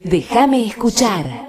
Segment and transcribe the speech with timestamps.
[0.00, 1.47] Déjame escuchar.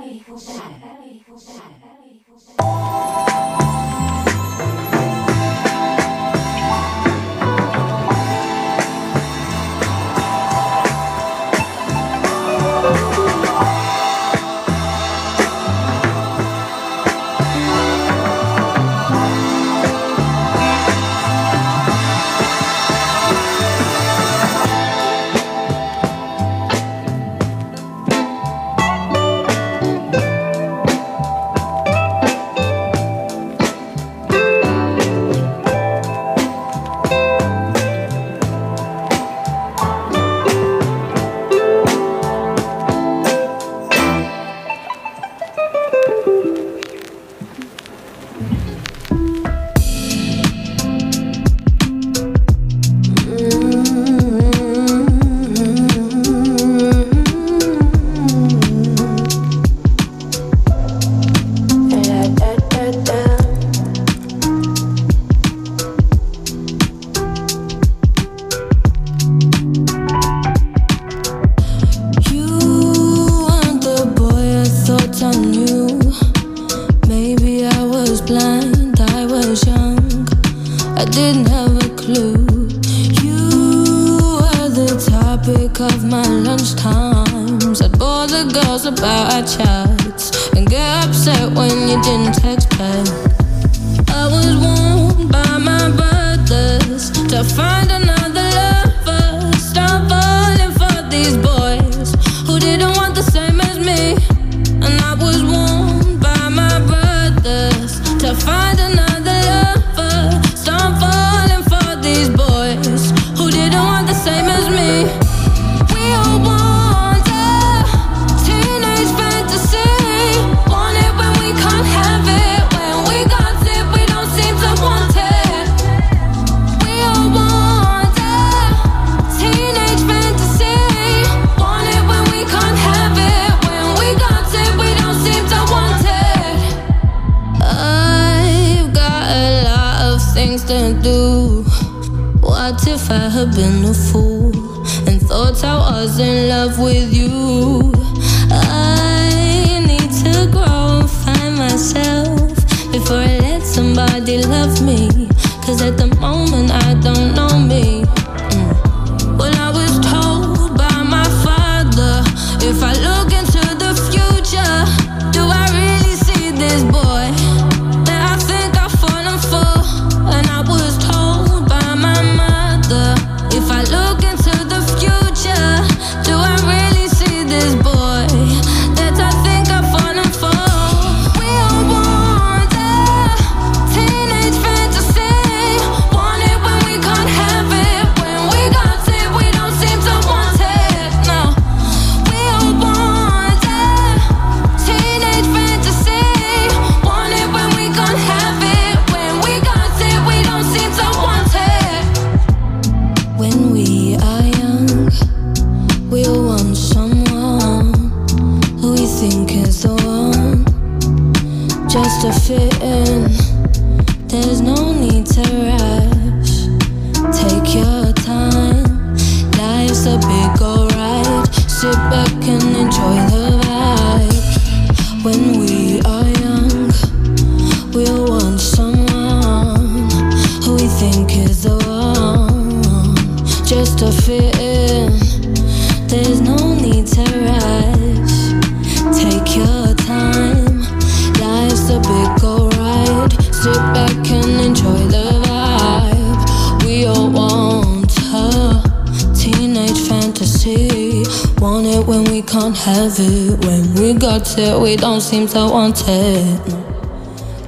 [255.30, 256.60] Seem so wanted.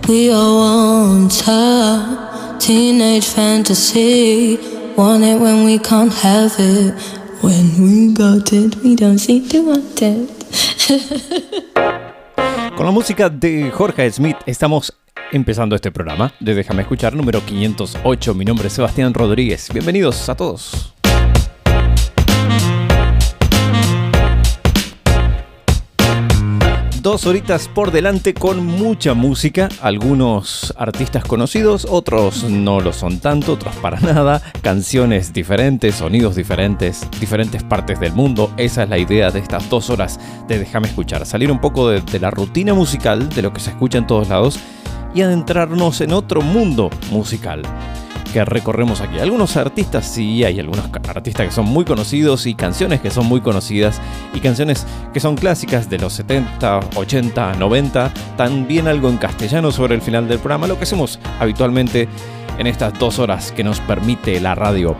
[0.07, 4.57] We all want a teenage fantasy.
[4.97, 6.93] Want it when we can't have it.
[7.41, 10.29] When we got it, we don't seem to want it.
[12.75, 14.93] Con la música de Jorge Smith estamos
[15.31, 18.33] empezando este programa de Déjame escuchar número 508.
[18.33, 19.69] Mi nombre es Sebastián Rodríguez.
[19.71, 20.93] Bienvenidos a todos.
[27.01, 33.53] Dos horitas por delante con mucha música, algunos artistas conocidos, otros no lo son tanto,
[33.53, 39.31] otros para nada, canciones diferentes, sonidos diferentes, diferentes partes del mundo, esa es la idea
[39.31, 43.29] de estas dos horas de Déjame escuchar, salir un poco de, de la rutina musical,
[43.29, 44.59] de lo que se escucha en todos lados,
[45.15, 47.63] y adentrarnos en otro mundo musical
[48.31, 49.19] que recorremos aquí.
[49.19, 53.41] Algunos artistas sí, hay algunos artistas que son muy conocidos y canciones que son muy
[53.41, 54.01] conocidas
[54.33, 59.95] y canciones que son clásicas de los 70, 80, 90, también algo en castellano sobre
[59.95, 62.07] el final del programa, lo que hacemos habitualmente
[62.57, 64.95] en estas dos horas que nos permite la radio.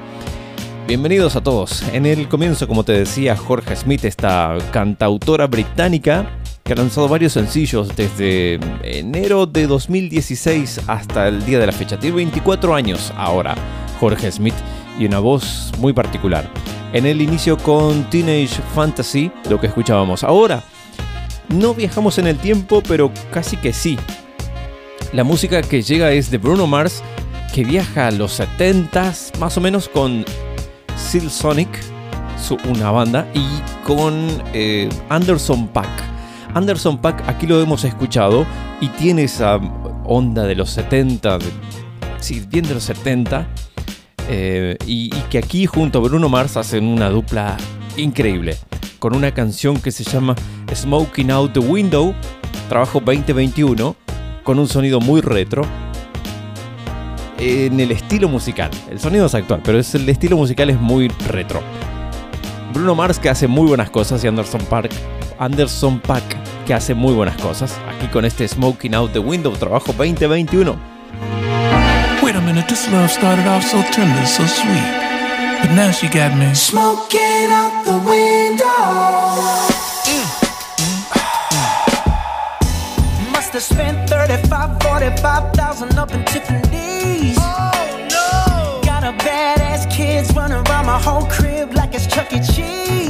[0.88, 1.84] Bienvenidos a todos.
[1.94, 6.26] En el comienzo, como te decía, Jorge Smith, esta cantautora británica,
[6.64, 12.00] que ha lanzado varios sencillos desde enero de 2016 hasta el día de la fecha.
[12.00, 13.56] Tiene 24 años ahora,
[14.00, 14.54] Jorge Smith,
[15.00, 16.50] y una voz muy particular.
[16.94, 20.24] En el inicio con Teenage Fantasy, lo que escuchábamos.
[20.24, 20.64] Ahora,
[21.50, 23.98] no viajamos en el tiempo, pero casi que sí.
[25.14, 27.02] La música que llega es de Bruno Mars,
[27.54, 30.26] que viaja a los 70s, más o menos con
[30.96, 31.70] Seal Sonic,
[32.70, 33.46] una banda, y
[33.86, 36.11] con eh, Anderson Pack
[36.54, 38.46] Anderson Pack aquí lo hemos escuchado
[38.82, 39.56] y tiene esa
[40.06, 41.40] onda de los 70,
[42.20, 43.48] sí, bien de los 70,
[44.30, 47.56] eh, y, que aquí junto a Bruno Mars hacen una dupla
[47.96, 48.58] increíble,
[49.00, 50.36] con una canción que se llama
[50.74, 52.14] Smoking Out the Window,
[52.68, 53.96] trabajo 2021,
[54.44, 55.64] con un sonido muy retro,
[57.38, 58.70] en el estilo musical.
[58.90, 61.62] El sonido es actual, pero es el estilo musical es muy retro.
[62.74, 64.92] Bruno Mars que hace muy buenas cosas y Anderson Park
[65.42, 66.24] Anderson Pack,
[66.68, 67.80] que hace muy buenas cosas.
[67.90, 70.78] Aquí con este Smoking Out the Window, trabajo 2021.
[72.22, 74.84] Wait a minute, this love started off so tender, so sweet.
[75.60, 78.68] But now she got me smoking out the window.
[83.32, 87.36] Must have spent 35, 45,000 up in Tiffany's.
[87.40, 88.82] Oh no!
[88.86, 92.40] Got a badass kids running around my whole crib like it's Chuck E.
[92.54, 93.01] Cheese.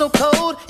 [0.00, 0.69] So cold.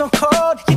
[0.00, 0.69] So cold.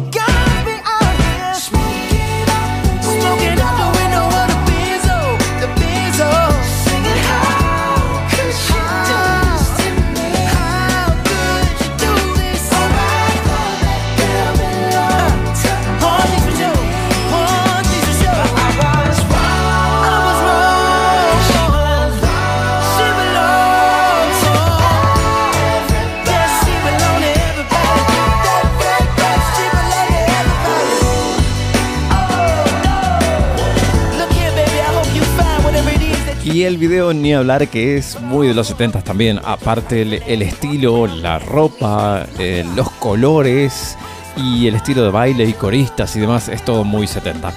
[36.64, 41.08] El video ni hablar que es muy de los 70 también, aparte el, el estilo,
[41.08, 43.98] la ropa, eh, los colores
[44.38, 47.52] y el estilo de baile y coristas y demás, es todo muy 70.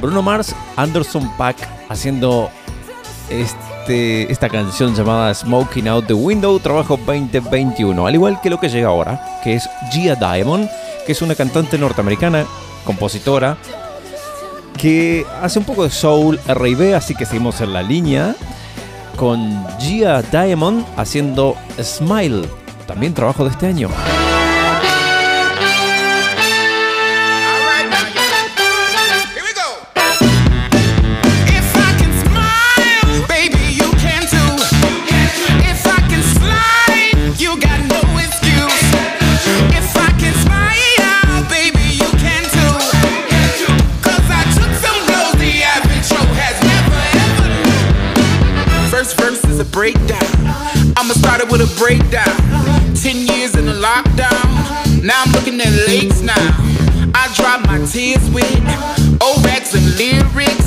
[0.00, 1.56] Bruno Mars, Anderson Pack
[1.88, 2.48] haciendo
[3.28, 8.68] este, esta canción llamada Smoking Out the Window, trabajo 2021, al igual que lo que
[8.68, 10.70] llega ahora, que es Gia Diamond,
[11.04, 12.46] que es una cantante norteamericana,
[12.84, 13.56] compositora,
[14.76, 18.34] que hace un poco de soul R&B, así que seguimos en la línea
[19.16, 22.48] con Gia Diamond haciendo Smile,
[22.86, 23.88] también trabajo de este año.
[51.58, 52.34] with a breakdown.
[52.96, 55.04] Ten years in the lockdown.
[55.04, 56.34] Now I'm looking at lakes now.
[57.14, 60.63] I dry my tears with old rags and lyrics.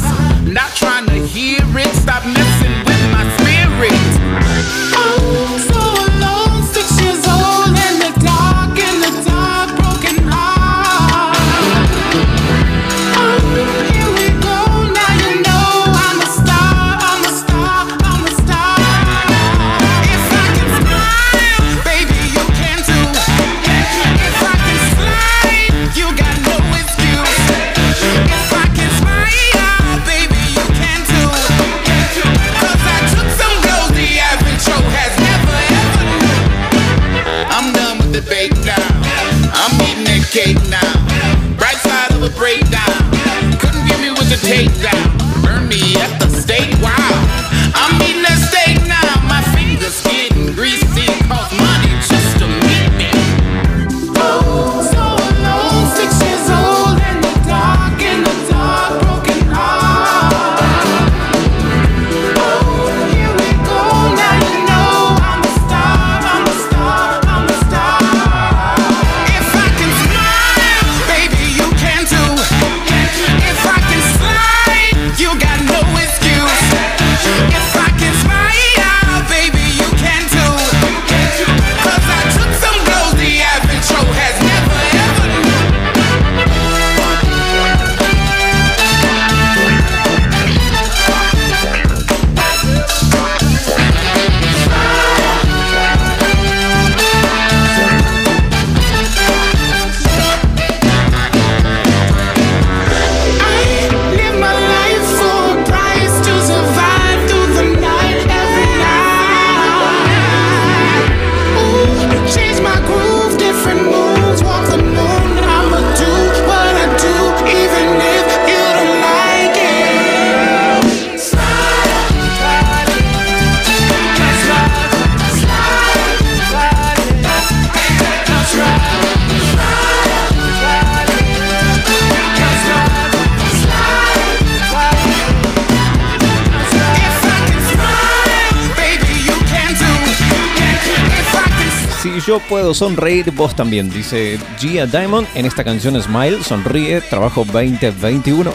[142.47, 148.53] puedo sonreír, vos también, dice Gia Diamond en esta canción Smile, Sonríe, Trabajo 2021.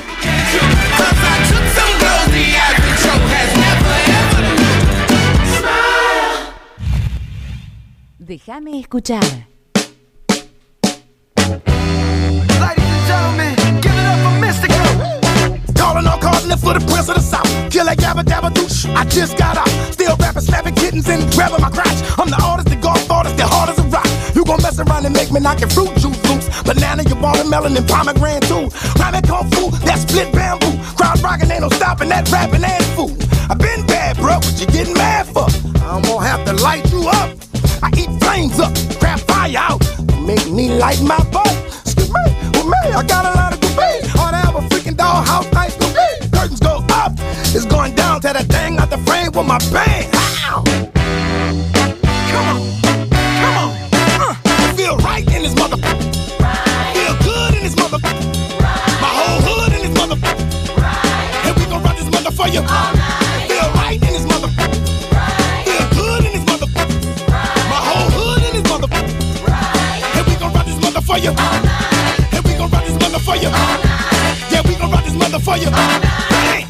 [8.19, 9.52] Déjame escuchar.
[25.33, 26.49] me knocking fruit juice loose.
[26.63, 28.69] Banana, your watermelon, and pomegranate too.
[28.99, 30.73] Rhyming kung fu, that split bamboo.
[30.97, 32.62] Crowd rocking, ain't no stopping that rapping.
[71.13, 71.31] for you.
[72.33, 73.51] And we gon' rock this mother for you.
[74.51, 75.69] Yeah, we gon' rock this mother for you.
[75.71, 76.67] Hey.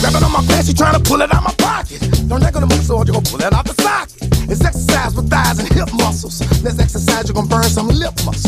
[0.00, 2.00] Grabbing on my pants, she trying to pull it out my pocket.
[2.28, 4.50] Don't that gonna move so hard, you gon' pull it out the socket.
[4.50, 6.40] It's exercise with thighs and hip muscles.
[6.64, 8.45] Let's exercise, you gon' burn some lip muscles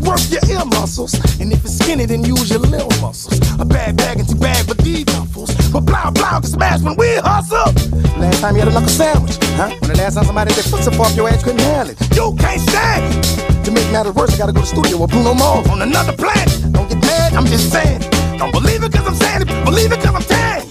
[0.00, 1.14] work your ear muscles.
[1.40, 3.38] And if it's skinny, then use your little muscles.
[3.58, 5.50] A bad bag and too bad for these duffels.
[5.72, 7.72] But blah blah can smash when we hustle.
[8.18, 9.70] Last time you had a knuckle sandwich, huh?
[9.80, 11.98] When the last time somebody that puts up off your ass couldn't handle it.
[12.16, 13.64] You can't stand it.
[13.64, 16.48] To make matters worse, I gotta go to studio with Bruno Mars on another planet.
[16.72, 18.00] Don't get mad, I'm just saying.
[18.38, 20.66] Don't believe it cause I'm saying it, believe it cause I'm telling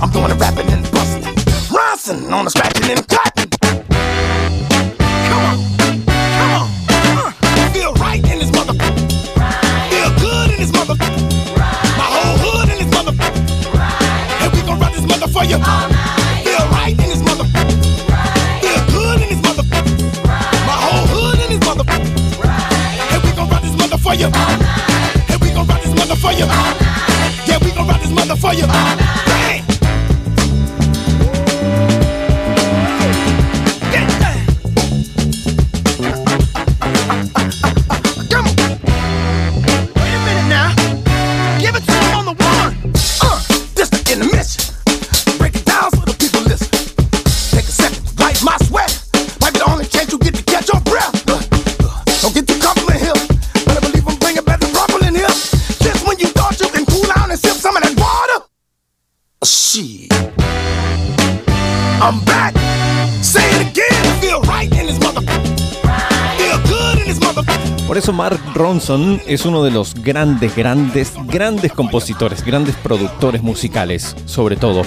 [0.00, 1.24] I'm doing the rapping and busting,
[1.74, 3.35] rhyming on the scratching and cut.
[28.56, 28.85] You.
[68.56, 74.82] Ronson es uno de los grandes, grandes, grandes compositores, grandes productores musicales, sobre todo.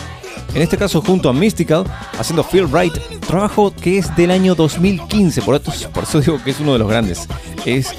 [0.55, 1.85] En este caso junto a Mystical,
[2.17, 2.93] haciendo Feel Right,
[3.27, 6.79] trabajo que es del año 2015, por eso, por eso digo que es uno de
[6.79, 7.27] los grandes.
[7.63, 7.93] Es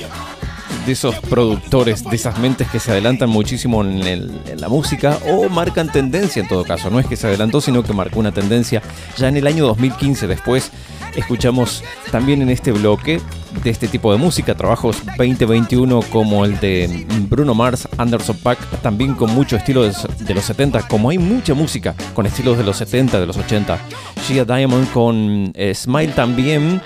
[0.87, 5.49] de esos productores, de esas mentes que se adelantan muchísimo en, en la música o
[5.49, 6.91] marcan tendencia en todo caso.
[6.91, 8.83] No es que se adelantó, sino que marcó una tendencia
[9.17, 10.27] ya en el año 2015.
[10.27, 10.73] Después
[11.15, 13.21] escuchamos también en este bloque
[13.63, 19.15] de este tipo de música, trabajos 2021 como el de Bruno Mars, Anderson Paak, también
[19.15, 22.77] con mucho estilo de, de los 70, como hay mucha música con estilos de los
[22.77, 23.79] 70, de los 80.
[24.27, 26.81] Gia Diamond con eh, Smile también.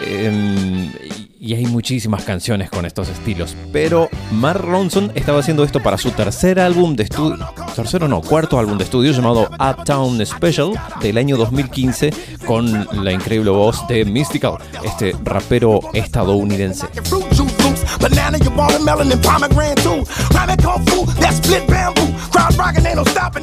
[0.00, 0.90] Em,
[1.44, 3.54] y hay muchísimas canciones con estos estilos.
[3.70, 7.46] Pero Mark Ronson estaba haciendo esto para su tercer álbum de estudio.
[7.76, 10.72] Tercero no, cuarto álbum de estudio llamado Uptown Special
[11.02, 12.14] del año 2015
[12.46, 16.86] con la increíble voz de Mystical, este rapero estadounidense.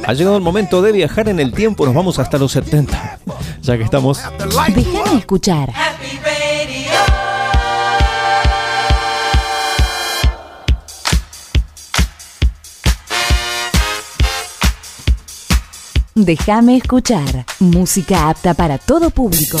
[0.04, 3.18] Ha llegado el momento de viajar en el tiempo, nos vamos hasta los 70,
[3.62, 4.20] ya que estamos
[4.74, 5.72] Déjame escuchar.
[16.14, 17.46] Déjame escuchar.
[17.58, 19.56] Música apta para todo público.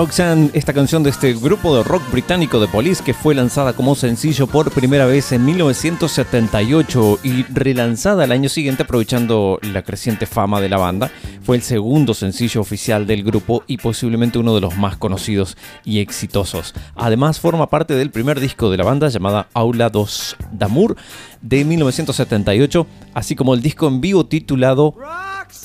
[0.00, 3.94] Roxanne, esta canción de este grupo de rock británico de Police que fue lanzada como
[3.94, 10.62] sencillo por primera vez en 1978 y relanzada el año siguiente aprovechando la creciente fama
[10.62, 11.10] de la banda,
[11.42, 15.98] fue el segundo sencillo oficial del grupo y posiblemente uno de los más conocidos y
[15.98, 16.72] exitosos.
[16.96, 20.96] Además forma parte del primer disco de la banda llamada Aula dos d'Amour
[21.42, 24.94] de 1978, así como el disco en vivo titulado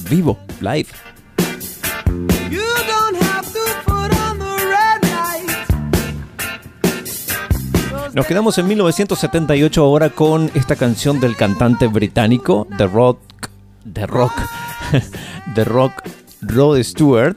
[0.09, 1.14] Vivo Live.
[8.15, 13.19] Nos quedamos en 1978 ahora con esta canción del cantante británico The Rock,
[13.91, 14.31] The Rock,
[15.53, 16.01] The Rock
[16.39, 17.35] Rod Stewart,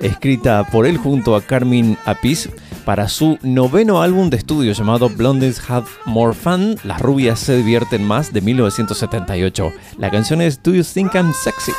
[0.00, 2.48] escrita por él junto a Carmen Apis
[2.84, 8.04] para su noveno álbum de estudio llamado Blondes Have More Fun, Las rubias se divierten
[8.04, 9.72] más de 1978.
[9.98, 11.72] La canción es Do You Think I'm Sexy?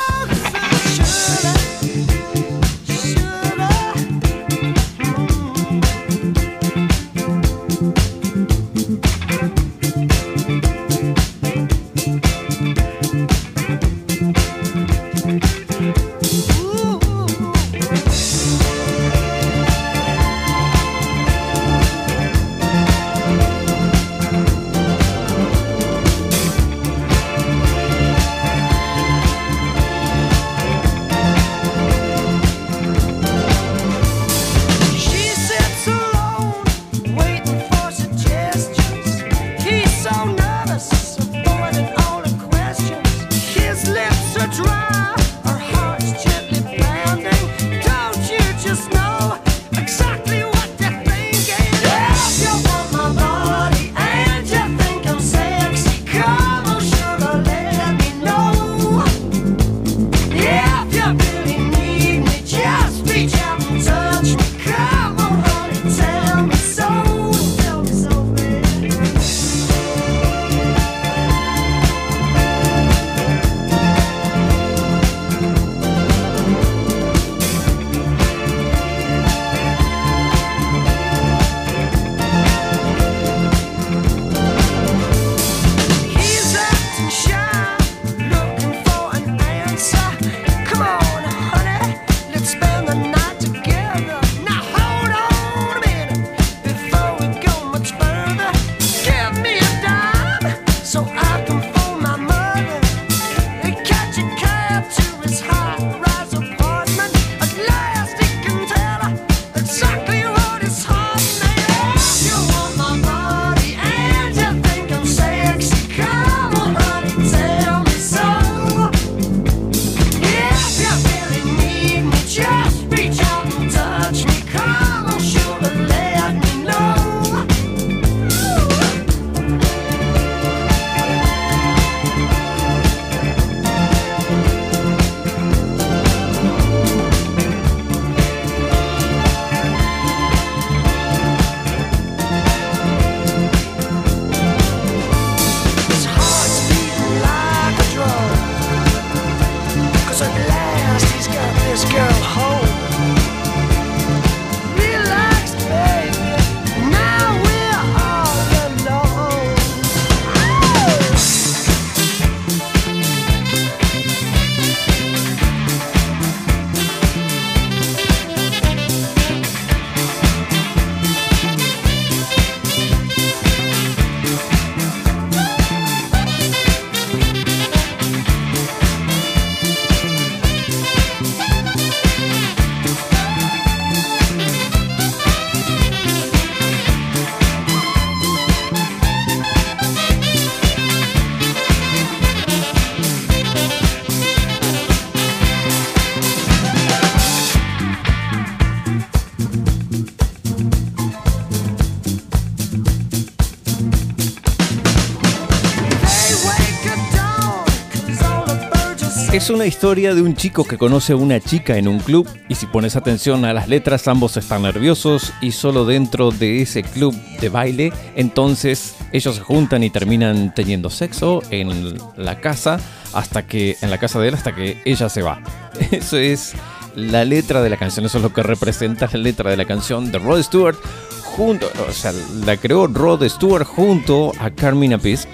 [209.42, 212.54] Es una historia de un chico que conoce a una chica en un club y
[212.54, 217.12] si pones atención a las letras ambos están nerviosos y solo dentro de ese club
[217.40, 222.78] de baile entonces ellos se juntan y terminan teniendo sexo en la casa
[223.12, 225.42] hasta que en la casa de él hasta que ella se va.
[225.90, 226.52] Eso es
[226.94, 230.12] la letra de la canción, eso es lo que representa la letra de la canción
[230.12, 230.76] de Rod Stewart
[231.24, 232.12] junto, o sea,
[232.46, 235.26] la creó Rod Stewart junto a Carmina Apis.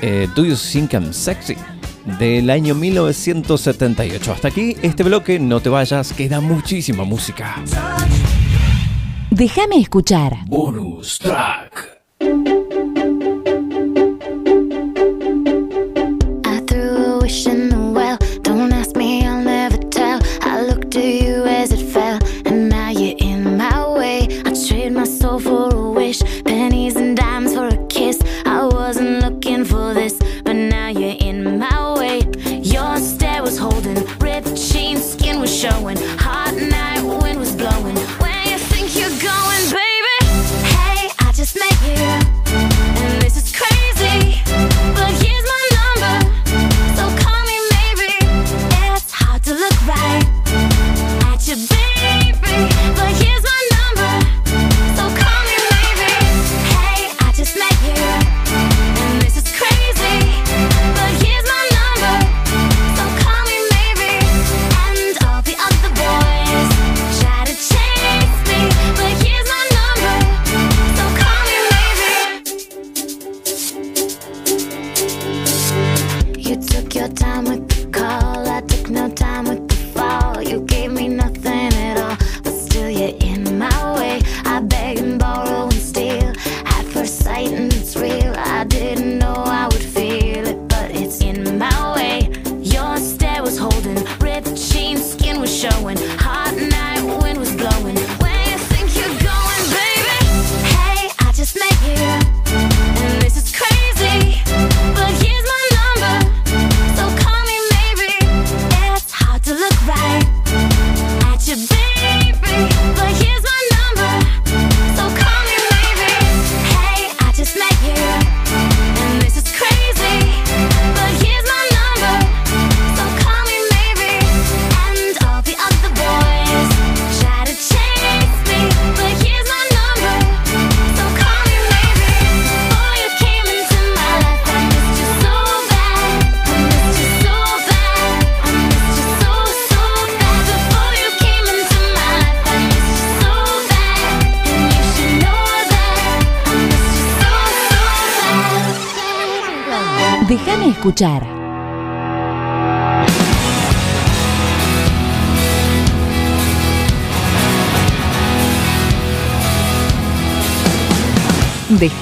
[0.00, 1.56] eh, Do You Think I'm Sexy?
[2.18, 4.32] del año 1978.
[4.32, 7.62] Hasta aquí este bloque, no te vayas, queda muchísima música.
[9.30, 10.36] Déjame escuchar.
[10.46, 11.94] Bonus track.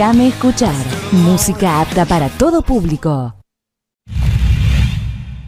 [0.02, 0.74] Déjame escuchar.
[1.12, 3.32] Música apta para todo público.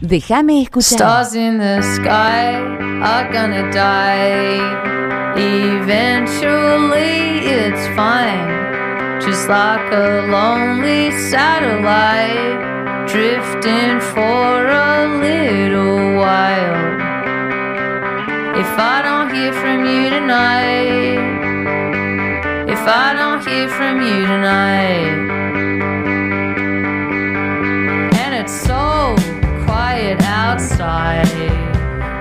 [0.01, 0.97] Déjame escuchar.
[0.97, 2.55] Stars in the sky
[3.03, 4.61] are gonna die.
[5.35, 6.69] Eventually
[7.45, 9.19] it's fine.
[9.19, 12.55] Just like a lonely satellite
[13.07, 16.95] drifting for a little while.
[18.57, 21.34] If I don't hear from you tonight.
[22.75, 25.15] if I don't hear from you tonight.
[28.21, 29.15] And it's so
[29.65, 31.29] quiet outside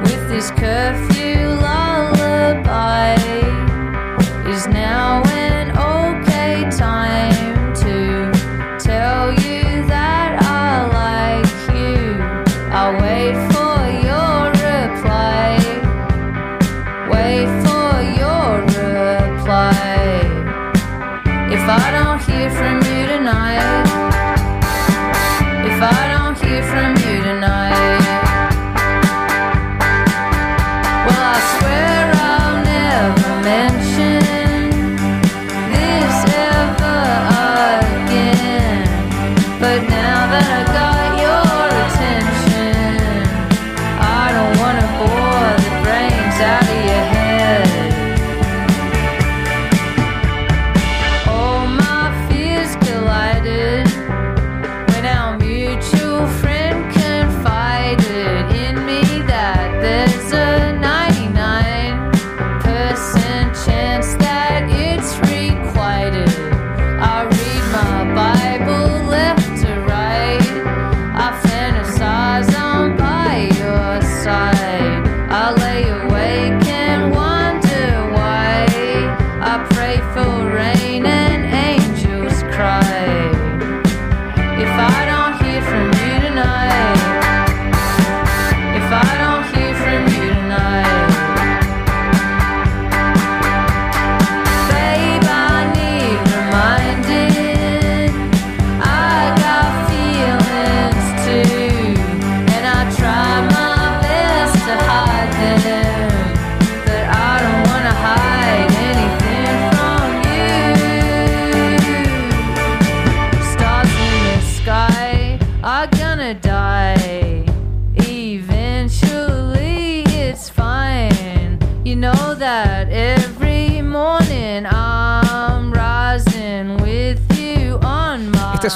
[0.03, 3.17] with this curfew lullaby
[4.49, 5.34] is now.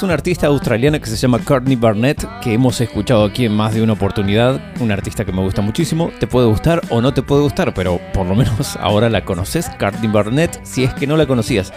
[0.09, 3.83] Una artista australiana que se llama Courtney Barnett, que hemos escuchado aquí en más de
[3.83, 4.59] una oportunidad.
[4.79, 6.09] Una artista que me gusta muchísimo.
[6.19, 9.69] Te puede gustar o no te puede gustar, pero por lo menos ahora la conoces,
[9.79, 11.71] Courtney Barnett, si es que no la conocías.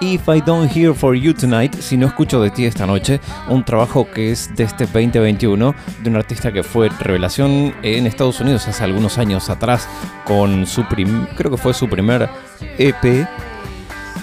[0.00, 3.62] If I Don't Hear For You Tonight, si no escucho de ti esta noche, un
[3.62, 8.66] trabajo que es de este 2021, de un artista que fue revelación en Estados Unidos
[8.66, 9.86] hace algunos años atrás,
[10.24, 12.26] con su prim creo que fue su primer
[12.78, 13.28] EP,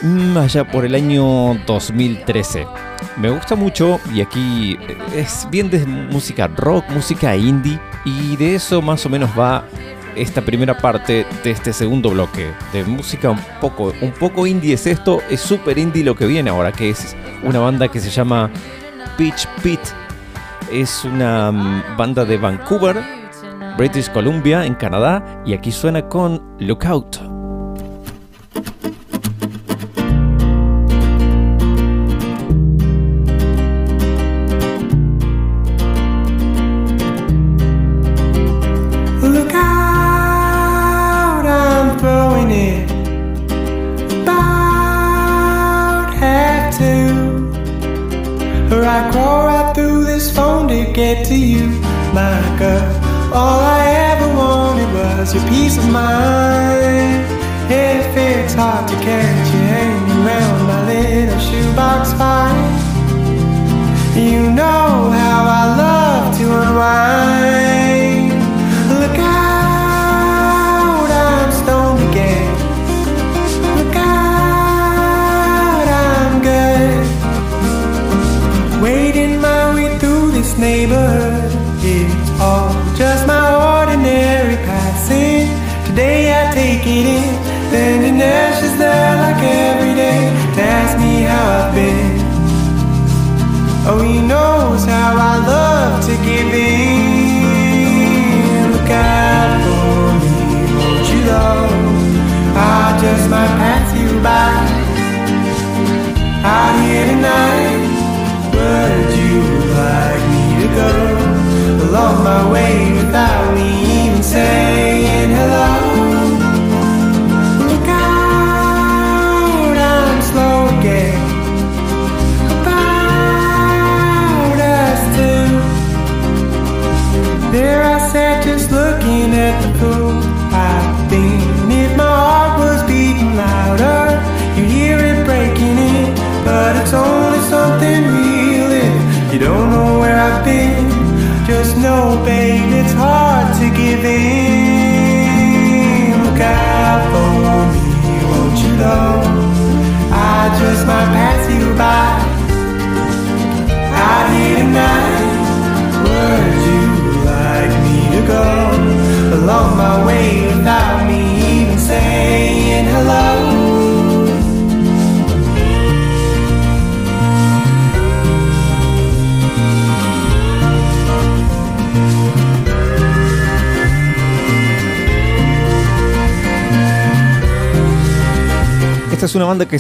[0.02, 2.66] mm, allá por el año 2013.
[3.18, 8.56] Me gusta mucho y aquí eh, es bien de música rock, música indie y de
[8.56, 9.66] eso más o menos va
[10.16, 14.86] esta primera parte de este segundo bloque de música un poco un poco indie es
[14.86, 18.50] esto, es súper indie lo que viene ahora que es una banda que se llama
[19.18, 19.80] Pitch Pit.
[20.72, 23.04] Es una mm, banda de Vancouver,
[23.78, 27.33] British Columbia en Canadá y aquí suena con Lookout.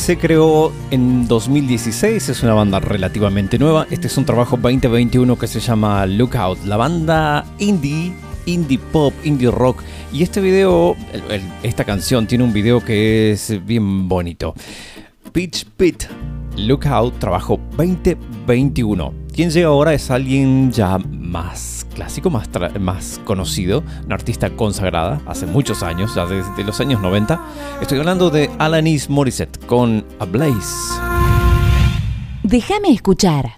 [0.03, 3.87] Se creó en 2016, es una banda relativamente nueva.
[3.89, 8.11] Este es un trabajo 2021 que se llama Lookout, la banda indie,
[8.45, 9.81] indie pop, indie rock.
[10.11, 10.97] Y este video,
[11.63, 14.53] esta canción tiene un video que es bien bonito.
[15.31, 16.03] Pitch Pit,
[16.57, 19.13] Lookout, trabajo 2021.
[19.33, 21.72] Quien llega ahora es alguien ya más
[22.13, 22.47] clásico, más,
[22.79, 27.41] más conocido, una artista consagrada hace muchos años, ya desde los años 90.
[27.81, 30.99] Estoy hablando de Alanis Morissette con A Blaze.
[32.43, 33.55] Déjame escuchar.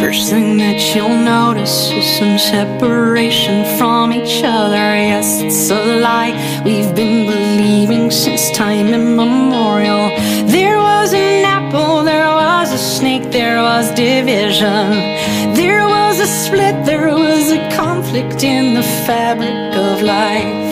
[0.00, 4.94] First thing that you'll notice is some separation from each other.
[4.94, 6.91] Yes, it's a lie we've
[13.94, 14.90] division.
[15.54, 20.71] There was a split, there was a conflict in the fabric of life.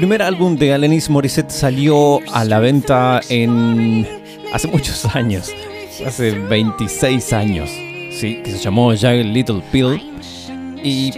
[0.00, 4.08] primer álbum de Alanis Morissette salió a la venta en
[4.50, 5.52] hace muchos años,
[6.06, 7.68] hace 26 años,
[8.10, 10.00] sí, que se llamó Jagged Little Pill
[10.82, 11.12] y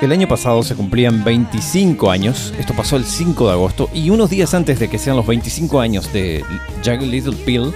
[0.00, 4.30] el año pasado se cumplían 25 años, esto pasó el 5 de agosto, y unos
[4.30, 6.42] días antes de que sean los 25 años de
[6.82, 7.74] Jagged Little Pill,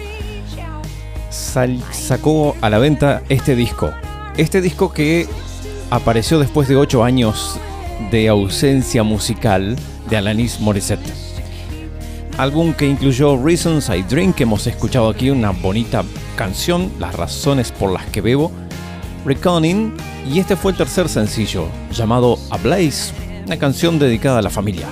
[1.93, 3.93] sacó a la venta este disco.
[4.39, 5.28] Este disco que
[5.91, 7.61] apareció después de 8 años
[8.11, 9.77] de ausencia musical
[10.09, 11.13] de Alanis Morissette.
[12.39, 16.05] Álbum que incluyó Reasons I Drink, que hemos escuchado aquí una bonita
[16.37, 18.51] canción, Las razones por las que bebo,
[19.25, 19.95] Reconning,
[20.31, 23.13] y este fue el tercer sencillo, llamado A Blaze,
[23.47, 24.89] una canción dedicada a la familia.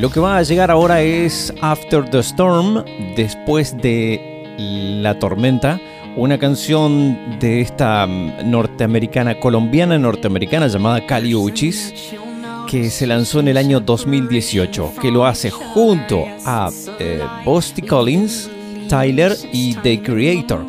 [0.00, 2.82] Lo que va a llegar ahora es After the Storm,
[3.16, 4.56] después de
[5.02, 5.78] la tormenta,
[6.16, 12.14] una canción de esta mm, norteamericana, colombiana norteamericana llamada Caliuchis
[12.70, 17.20] que se lanzó en el año 2018, que lo hace junto a eh,
[17.88, 18.48] Collins,
[18.88, 20.64] Tyler y The Creator.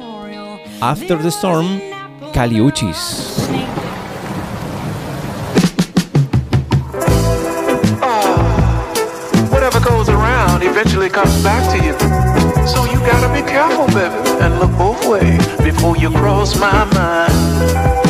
[0.81, 1.79] After the Storm,
[2.33, 3.47] Cali Uchis.
[10.11, 12.40] Ah, eventually comes back to you.
[12.67, 18.00] So you gotta be careful, baby, and look both ways before you cross my mind.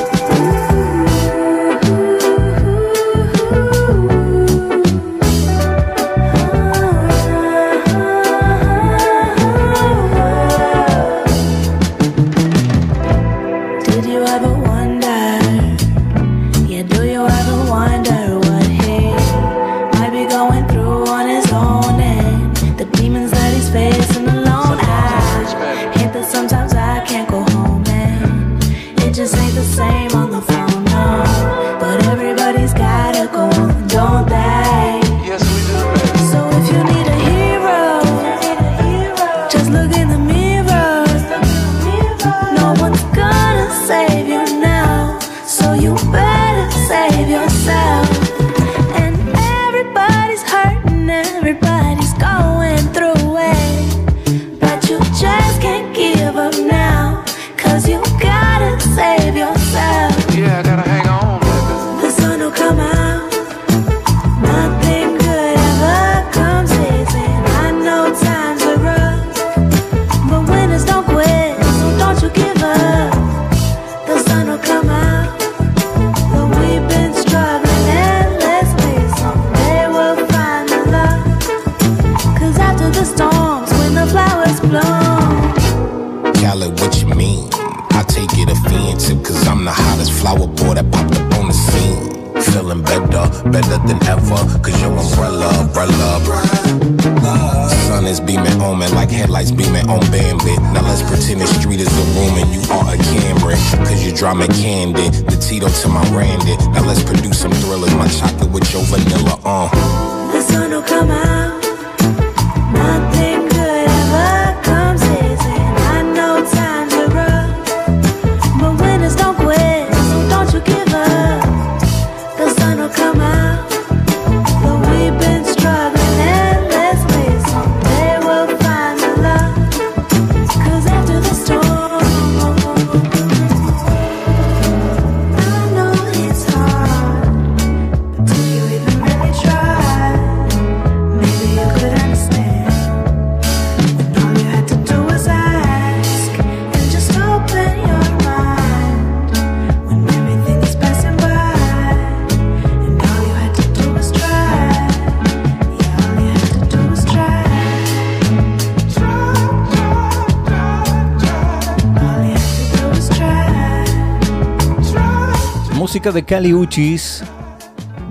[166.22, 167.24] De Cali Uchis,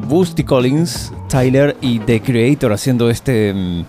[0.08, 3.84] Boosty Collins, Tyler y The Creator haciendo este mm,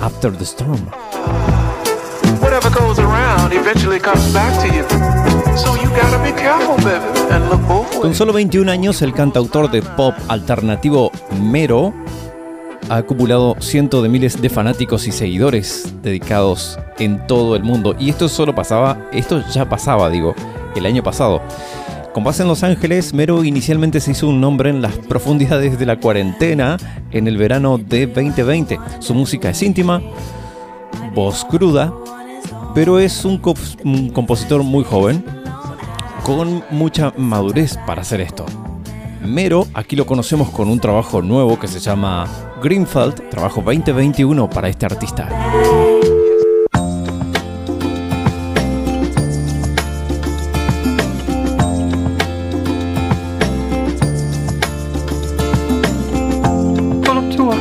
[0.00, 0.80] After the Storm.
[2.40, 4.84] Whatever goes around eventually comes back to you.
[5.56, 9.70] So you gotta be careful, baby, and look both Con solo 21 años, el cantautor
[9.70, 11.10] de pop alternativo
[11.40, 11.94] Mero
[12.90, 17.96] ha acumulado cientos de miles de fanáticos y seguidores dedicados en todo el mundo.
[17.98, 20.34] Y esto solo pasaba, esto ya pasaba, digo,
[20.74, 21.42] el año pasado.
[22.12, 25.86] Con base en Los Ángeles, Mero inicialmente se hizo un nombre en las profundidades de
[25.86, 26.76] la cuarentena
[27.12, 28.78] en el verano de 2020.
[28.98, 30.02] Su música es íntima,
[31.14, 31.92] voz cruda,
[32.74, 33.54] pero es un, co-
[33.84, 35.24] un compositor muy joven,
[36.24, 38.44] con mucha madurez para hacer esto.
[39.24, 42.26] Mero, aquí lo conocemos con un trabajo nuevo que se llama
[42.62, 45.28] Greenfield, trabajo 2021 para este artista.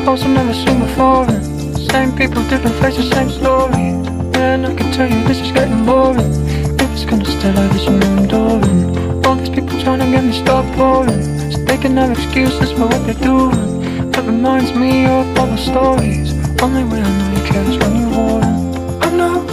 [0.08, 1.26] House I've never seen before.
[1.30, 3.92] and Same people, different faces, same story.
[4.32, 6.32] Man, I can tell you this is getting boring.
[6.80, 9.26] If it's gonna stay like this, you know I'm boring.
[9.26, 11.52] All these people trying to get me stop boring.
[11.52, 14.12] So they can have excuses for what they're doing.
[14.12, 16.32] That reminds me of all the stories.
[16.64, 18.58] Only way I know you care is when you're holding.
[19.04, 19.46] I'm not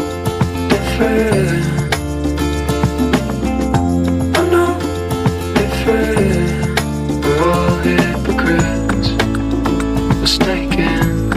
[0.70, 1.64] different.
[4.38, 4.78] I'm not
[5.57, 6.24] different.
[10.25, 11.29] Mistaken.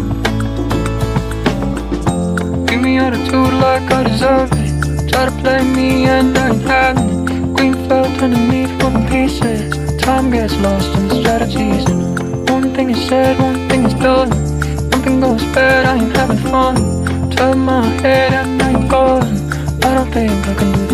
[2.68, 5.10] Give me attitude like I deserve it.
[5.10, 7.54] Try to play me and I ain't having it.
[7.56, 9.62] Green felt turning me from pieces.
[9.98, 11.84] Time gets lost in the strategies.
[11.90, 14.30] And one thing is said, one thing is done.
[14.92, 16.76] One thing goes bad, I ain't having fun.
[17.36, 19.28] Turn my head and I ain't gone.
[19.84, 20.87] I don't think I can do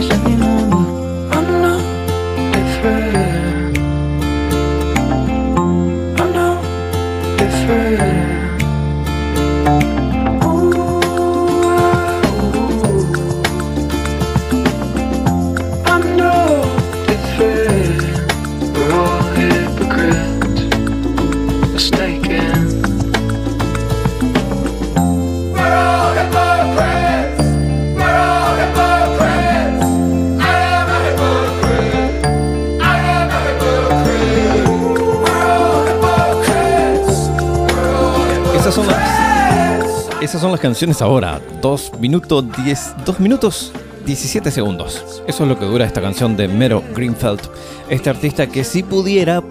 [40.64, 41.42] canciones ahora.
[41.62, 43.74] 2 minutos 10, 2 minutos
[44.06, 45.22] 17 segundos.
[45.28, 47.42] Eso es lo que dura esta canción de Mero Greenfield.
[47.90, 49.44] Este artista que si pudiera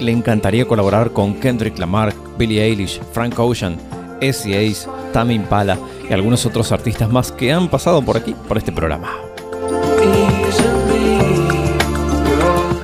[0.00, 3.76] le encantaría colaborar con Kendrick Lamar, Billie Eilish, Frank Ocean,
[4.20, 5.78] Essie Ace, Tame Impala
[6.08, 9.08] y algunos otros artistas más que han pasado por aquí, por este programa.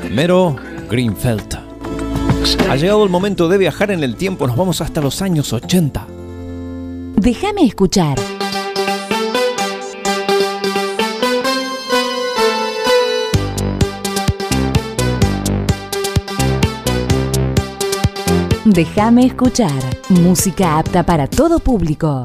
[0.09, 0.55] Mero
[0.89, 1.59] Greenfield.
[2.71, 6.16] Ha llegado el momento de viajar en el tiempo, nos vamos hasta los años 80.
[7.27, 8.17] Déjame escuchar.
[18.65, 19.73] Déjame escuchar.
[20.09, 22.23] Música apta para todo público.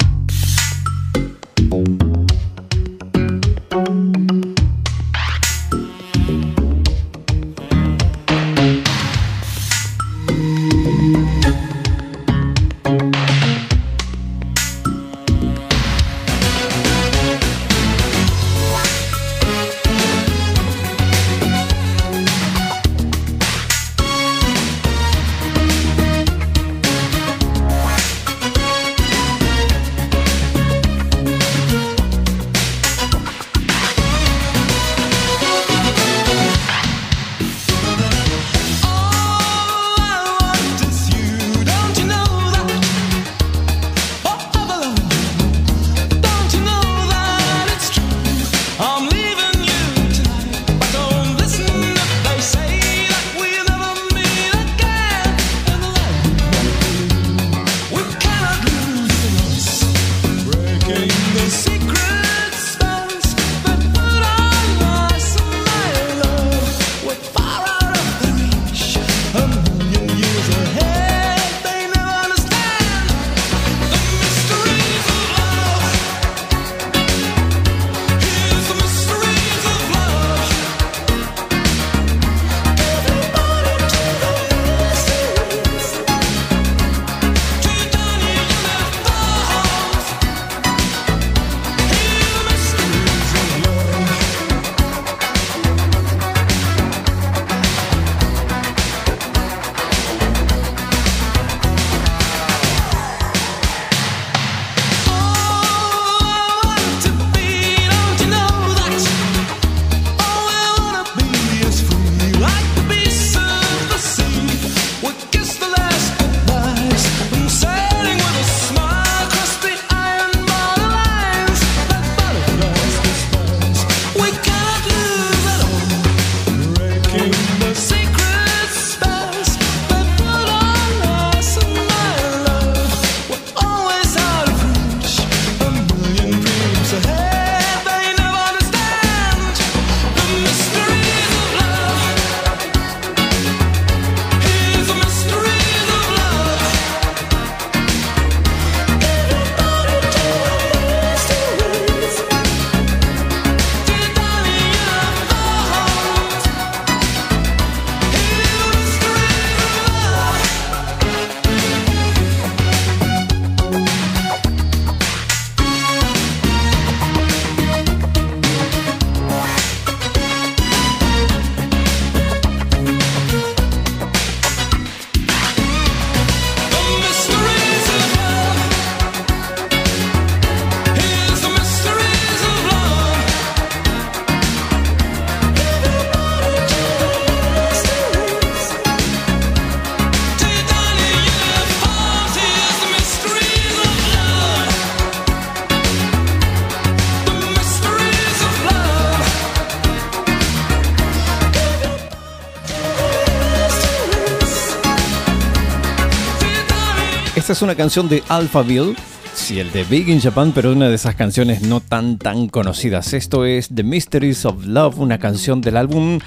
[207.51, 208.95] Es una canción de Alphaville.
[209.33, 213.11] Sí, el de Big in Japan, pero una de esas canciones no tan tan conocidas.
[213.11, 216.19] Esto es The Mysteries of Love, una canción del álbum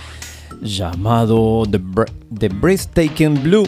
[0.61, 1.81] llamado The,
[2.39, 3.67] The Breathtaking Blue,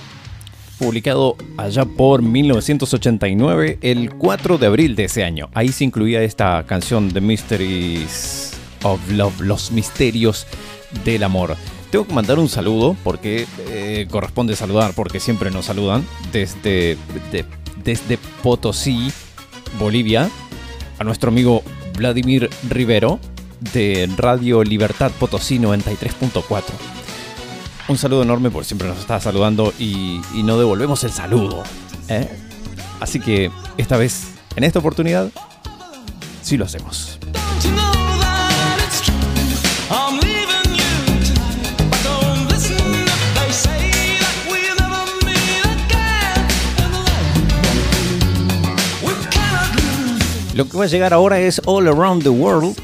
[0.79, 5.49] publicado allá por 1989, el 4 de abril de ese año.
[5.55, 8.53] Ahí se incluía esta canción The Mysteries
[8.83, 10.47] of Love, los misterios
[11.07, 11.57] del amor.
[11.97, 16.99] Tengo mandar un saludo porque eh, corresponde saludar, porque siempre nos saludan desde,
[17.33, 17.47] de-
[17.83, 19.11] desde Potosí,
[19.79, 20.29] Bolivia,
[20.99, 21.63] a nuestro amigo
[21.97, 23.19] Vladimir Rivero
[23.73, 26.65] de Radio Libertad Potosí 93.4.
[27.89, 31.63] Un saludo enorme porque siempre nos está saludando y, y no devolvemos el saludo.
[32.11, 32.29] ¿eh?
[33.01, 35.31] Así que esta vez, en esta oportunidad,
[36.43, 37.19] sí lo hacemos.
[50.57, 52.75] Lo que va a llegar ahora es All Around the World,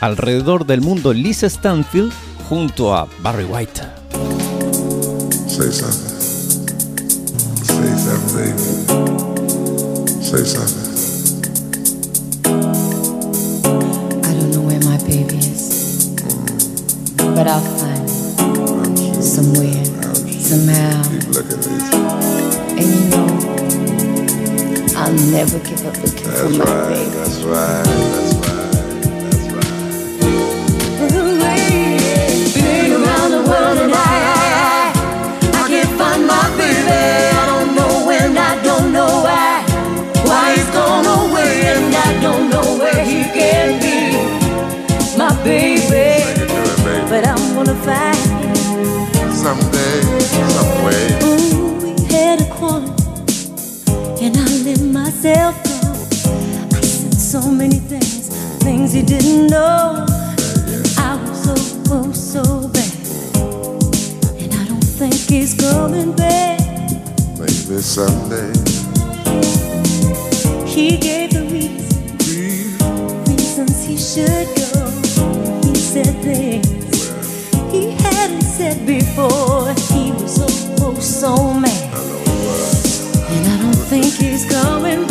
[0.00, 2.10] alrededor del mundo, Lisa Stanfield
[2.48, 3.82] junto a Barry White.
[5.46, 6.16] Say something.
[7.62, 8.56] Say something.
[10.22, 10.82] Say something.
[14.24, 16.08] I don't know where my baby is,
[17.18, 18.08] but I'll find
[18.98, 19.84] him somewhere,
[20.40, 21.02] somehow.
[22.78, 23.23] And you know,
[25.04, 26.88] I'll never give up looking for That's my right.
[26.88, 27.10] baby.
[27.10, 27.84] That's right.
[27.84, 28.33] That's right.
[57.44, 58.28] So many things,
[58.64, 60.06] things he didn't know.
[60.96, 61.54] I was so,
[61.90, 62.92] oh, so bad.
[64.40, 66.60] And I don't think he's coming back.
[67.38, 68.48] Maybe someday.
[70.64, 72.16] He gave the reason,
[73.28, 74.88] reasons he should go.
[75.68, 77.10] He said things
[77.70, 79.68] he hadn't said before.
[79.92, 80.46] He was so,
[80.80, 81.92] oh, so mad.
[83.28, 84.64] And I don't think he's coming back,
[84.94, 85.03] coming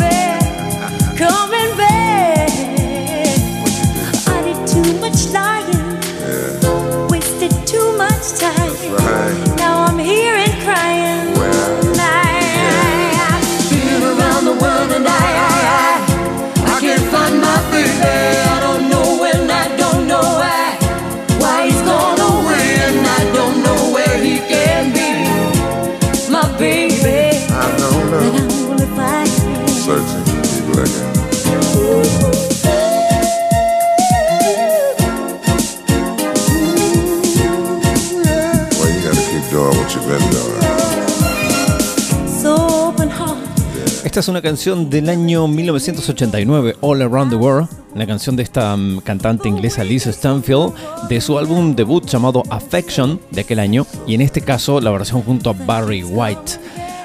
[44.14, 48.76] Esta es una canción del año 1989, All Around the World, la canción de esta
[48.76, 50.72] mm, cantante inglesa Lisa Stanfield,
[51.08, 55.22] de su álbum debut llamado Affection de aquel año, y en este caso la versión
[55.22, 56.60] junto a Barry White.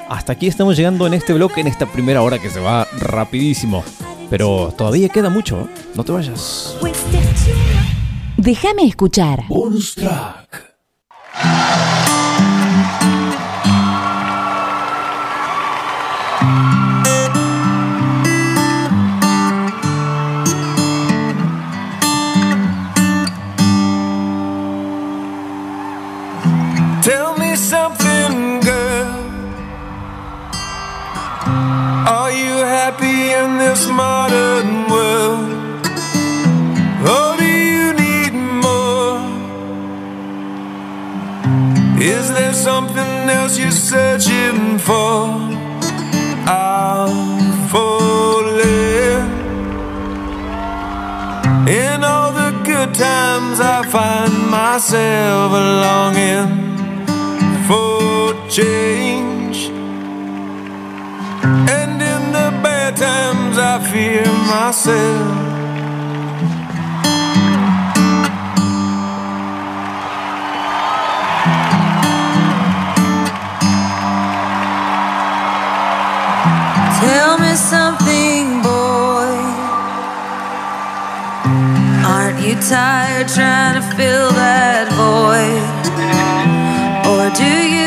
[0.08, 3.82] Hasta aquí estamos llegando en este bloque, en esta primera hora que se va rapidísimo,
[4.30, 6.76] pero todavía queda mucho, no te vayas.
[8.36, 9.42] Déjame escuchar.
[9.48, 10.49] Bonus track.
[34.00, 35.86] Modern world?
[37.14, 38.32] Or do you need
[38.64, 39.20] more?
[42.16, 45.14] Is there something else you're searching for?
[47.72, 49.28] Falling.
[51.82, 55.52] In all the good times, I find myself
[55.84, 56.48] longing
[57.68, 59.29] for change.
[63.90, 65.50] Fear myself.
[77.00, 79.32] Tell me something, boy.
[82.06, 85.80] Aren't you tired trying to fill that void?
[87.10, 87.79] Or do you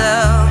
[0.00, 0.49] myself.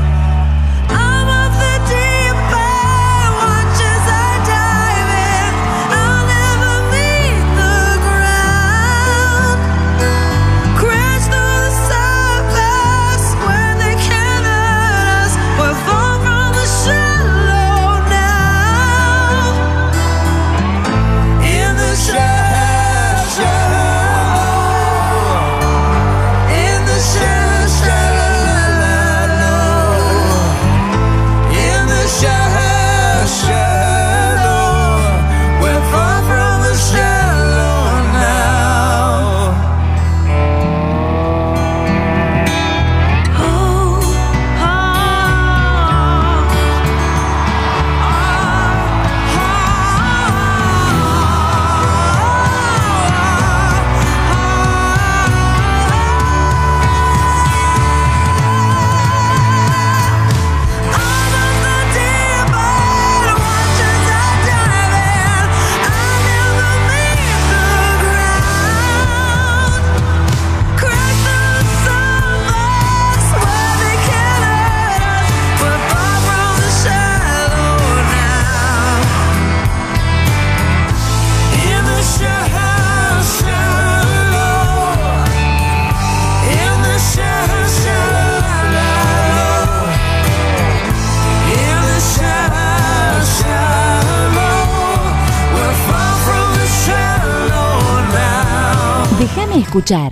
[99.69, 100.11] Escuchar.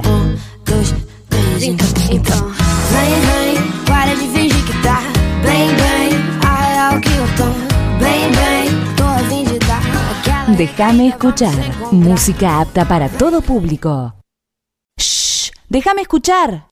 [10.57, 11.53] Déjame escuchar.
[11.91, 14.13] Música apta para todo público.
[14.99, 16.66] Shh, déjame escuchar.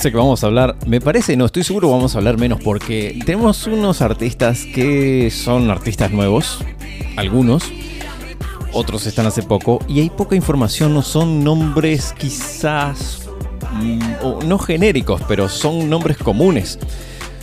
[0.00, 3.20] Parece que vamos a hablar, me parece, no estoy seguro, vamos a hablar menos porque
[3.26, 6.64] tenemos unos artistas que son artistas nuevos,
[7.18, 7.70] algunos,
[8.72, 13.28] otros están hace poco y hay poca información, no son nombres quizás,
[13.72, 16.78] mm, no genéricos, pero son nombres comunes.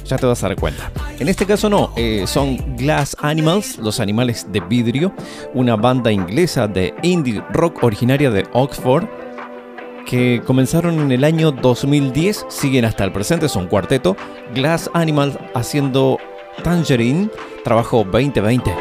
[0.05, 0.91] Ya te vas a dar cuenta.
[1.19, 5.13] En este caso no, eh, son Glass Animals, los animales de vidrio,
[5.53, 9.07] una banda inglesa de indie rock originaria de Oxford
[10.07, 14.15] que comenzaron en el año 2010, siguen hasta el presente, son cuarteto,
[14.55, 16.17] Glass Animals haciendo
[16.63, 17.29] Tangerine,
[17.63, 18.73] trabajo 2020.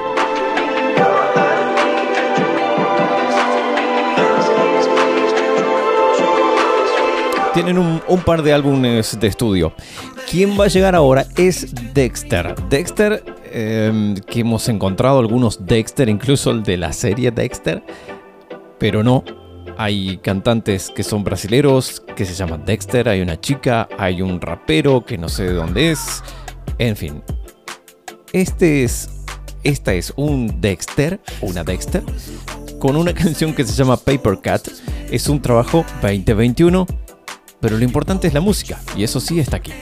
[7.55, 9.73] Tienen un, par de álbumes de estudio.
[10.31, 12.55] Quien va a llegar ahora es Dexter.
[12.69, 17.83] Dexter, eh, que hemos encontrado algunos Dexter, incluso el de la serie Dexter,
[18.79, 19.25] pero no,
[19.77, 25.05] hay cantantes que son brasileros que se llaman Dexter, hay una chica, hay un rapero
[25.05, 26.23] que no sé de dónde es.
[26.79, 27.23] En fin.
[28.33, 29.11] Este es.
[29.63, 32.05] Esta es un Dexter, una Dexter,
[32.79, 34.69] con una canción que se llama Paper Cat.
[35.11, 36.87] Es un trabajo 2021,
[37.61, 39.73] pero lo importante es la música, y eso sí está aquí.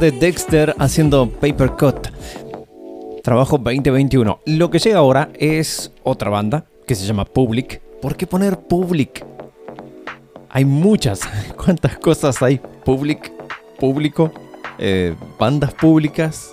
[0.00, 2.08] De Dexter haciendo Paper Cut.
[3.22, 4.40] Trabajo 2021.
[4.46, 7.82] Lo que llega ahora es otra banda que se llama Public.
[8.00, 9.26] ¿Por qué poner Public?
[10.48, 11.20] Hay muchas.
[11.62, 12.58] ¿Cuántas cosas hay?
[12.82, 13.30] Public,
[13.78, 14.32] público,
[14.78, 16.50] eh, bandas públicas,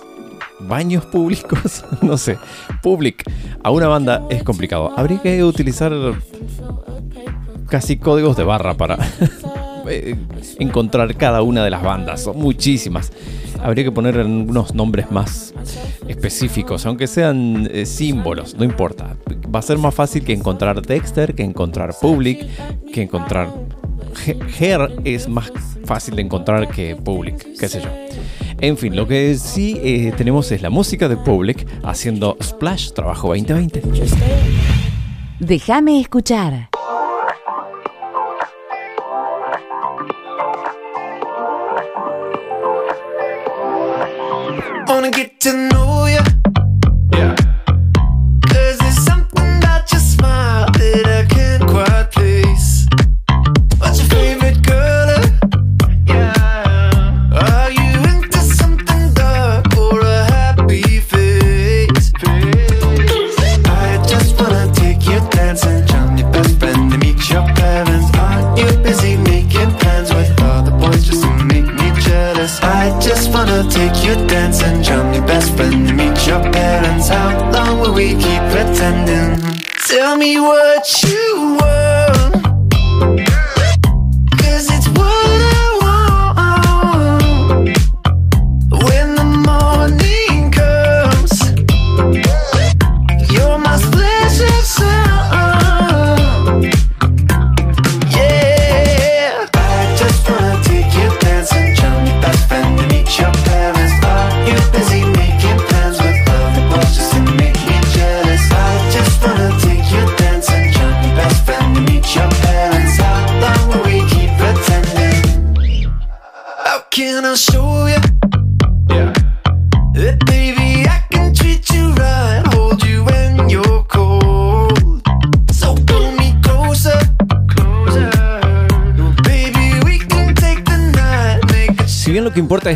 [0.60, 2.36] baños públicos, no sé.
[2.82, 3.24] Public.
[3.62, 4.92] A una banda es complicado.
[4.94, 5.92] Habría que utilizar
[7.68, 8.98] casi códigos de barra para
[9.88, 10.16] eh,
[10.58, 12.22] encontrar cada una de las bandas.
[12.22, 13.12] Son muchísimas.
[13.60, 15.54] Habría que poner unos nombres más
[16.06, 19.16] específicos, aunque sean eh, símbolos, no importa.
[19.54, 22.46] Va a ser más fácil que encontrar Dexter, que encontrar Public,
[22.92, 23.48] que encontrar
[24.60, 25.52] Her es más
[25.84, 27.88] fácil de encontrar que Public, qué sé yo.
[28.60, 33.28] En fin, lo que sí eh, tenemos es la música de Public haciendo Splash, trabajo
[33.28, 33.82] 2020.
[35.38, 36.68] Déjame escuchar.
[45.40, 45.87] To know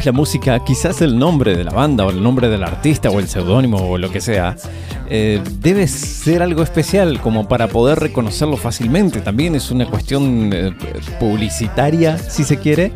[0.05, 3.28] la música, quizás el nombre de la banda o el nombre del artista o el
[3.28, 4.57] seudónimo o lo que sea,
[5.09, 9.20] eh, debe ser algo especial como para poder reconocerlo fácilmente.
[9.20, 10.72] También es una cuestión eh,
[11.20, 12.92] publicitaria, si se quiere.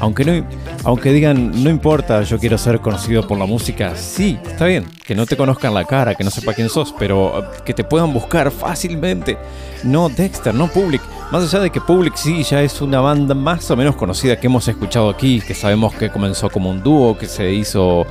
[0.00, 0.46] Aunque, no,
[0.88, 5.14] aunque digan, no importa, yo quiero ser conocido por la música, sí, está bien, que
[5.14, 8.10] no te conozcan la cara, que no sepa quién sos, pero eh, que te puedan
[8.10, 9.36] buscar fácilmente.
[9.84, 11.02] No Dexter, no Public.
[11.30, 14.46] Más allá de que Public sí ya es una banda más o menos conocida que
[14.46, 18.06] hemos escuchado aquí, que sabemos que comenzó como un dúo, que se hizo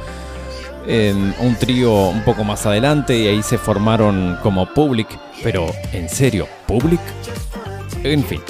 [0.86, 5.08] en un trío un poco más adelante y ahí se formaron como Public,
[5.42, 7.02] pero en serio, Public.
[8.04, 8.42] En fin,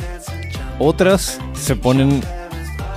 [0.80, 2.22] otras se ponen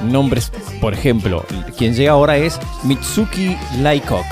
[0.02, 1.44] nombres, por ejemplo,
[1.76, 4.26] quien llega ahora es Mitsuki Laikok,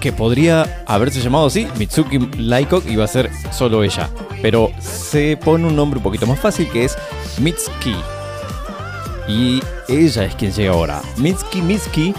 [0.00, 4.08] que podría haberse llamado así, Mitsuki Laikok y va a ser solo ella,
[4.42, 6.96] pero se pone un nombre un poquito más fácil que es
[7.40, 7.96] Mitsuki.
[9.28, 11.02] Y ella es quien llega ahora.
[11.16, 12.14] Mitsuki Mitsuki,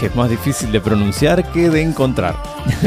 [0.00, 2.34] que es más difícil de pronunciar que de encontrar.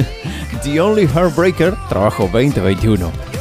[0.63, 3.38] The Only Heartbreaker, trabajo 2021.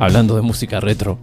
[0.00, 1.18] Hablando de música retro,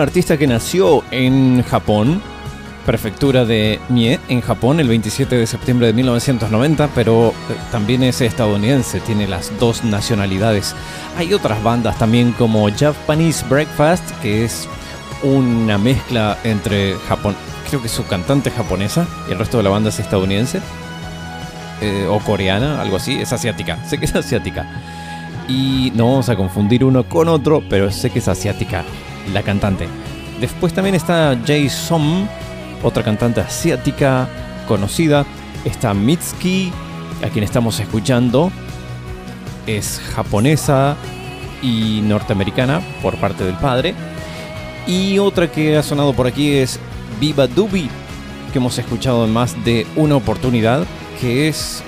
[0.00, 2.22] artista que nació en Japón,
[2.86, 7.32] prefectura de Mie, en Japón, el 27 de septiembre de 1990, pero eh,
[7.70, 10.74] también es estadounidense, tiene las dos nacionalidades.
[11.16, 14.68] Hay otras bandas también como Japanese Breakfast, que es
[15.22, 17.36] una mezcla entre Japón,
[17.68, 20.60] creo que su cantante es japonesa y el resto de la banda es estadounidense.
[21.80, 24.66] eh, o coreana, algo así, es asiática, sé que es asiática.
[25.48, 28.84] Y no vamos a confundir uno con otro, pero sé que es asiática
[29.32, 29.88] la cantante.
[30.40, 32.26] Después también está Jay Som,
[32.82, 34.28] otra cantante asiática
[34.66, 35.24] conocida.
[35.64, 36.72] Está Mitski,
[37.24, 38.50] a quien estamos escuchando.
[39.66, 40.96] Es japonesa
[41.62, 43.94] y norteamericana por parte del padre.
[44.86, 46.80] Y otra que ha sonado por aquí es
[47.20, 47.88] Viva Dubi,
[48.52, 50.84] que hemos escuchado en más de una oportunidad,
[51.20, 51.82] que es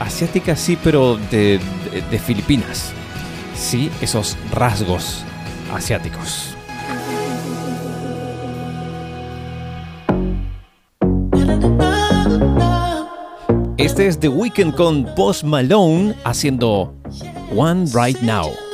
[0.00, 1.60] asiática sí, pero de,
[1.92, 2.92] de- de Filipinas.
[3.54, 5.22] Sí, esos rasgos
[5.72, 6.56] asiáticos.
[13.76, 16.94] Este es The Weeknd con Post Malone haciendo
[17.56, 18.69] One Right Now.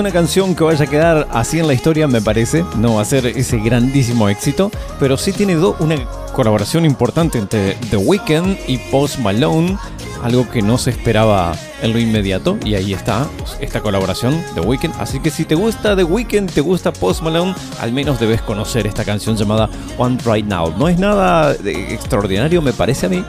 [0.00, 2.64] Una canción que vaya a quedar así en la historia, me parece.
[2.76, 4.70] No va a ser ese grandísimo éxito.
[4.98, 5.96] Pero sí tiene do- una
[6.32, 9.76] colaboración importante entre The Weeknd y Post Malone.
[10.22, 11.52] Algo que no se esperaba
[11.82, 12.58] en lo inmediato.
[12.64, 13.26] Y ahí está
[13.60, 14.94] esta colaboración The Weeknd.
[14.98, 18.86] Así que si te gusta The Weeknd, te gusta Post Malone, al menos debes conocer
[18.86, 19.68] esta canción llamada
[19.98, 20.74] One Right Now.
[20.76, 23.24] No es nada de extraordinario, me parece a mí.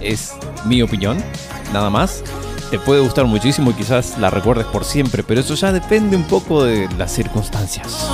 [0.00, 0.32] Es
[0.64, 1.18] mi opinión,
[1.74, 2.22] nada más.
[2.70, 6.22] Te puede gustar muchísimo y quizás la recuerdes por siempre, pero eso ya depende un
[6.22, 8.06] poco de las circunstancias.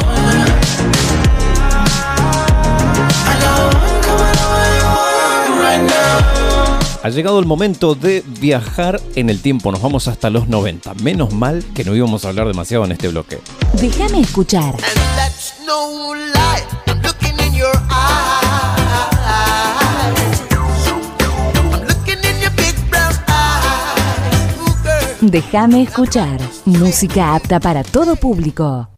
[7.03, 10.95] Ha llegado el momento de viajar en el tiempo, nos vamos hasta los 90.
[11.03, 13.39] Menos mal que no íbamos a hablar demasiado en este bloque.
[13.75, 14.75] Déjame escuchar.
[15.17, 16.65] That's no lie.
[16.87, 18.76] I'm looking in your eyes.
[25.31, 26.39] Déjame escuchar.
[26.67, 28.89] Música apta para todo público.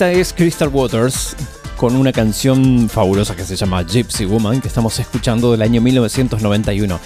[0.00, 1.36] Esta es Crystal Waters
[1.76, 6.98] con una canción fabulosa que se llama Gypsy Woman que estamos escuchando del año 1991.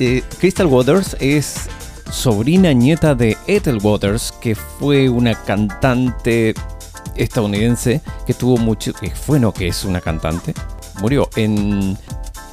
[0.00, 1.68] Eh, Crystal Waters es
[2.10, 6.52] sobrina nieta de Ethel Waters, que fue una cantante
[7.14, 10.52] estadounidense que tuvo mucho, que fue no que es una cantante,
[11.00, 11.96] murió en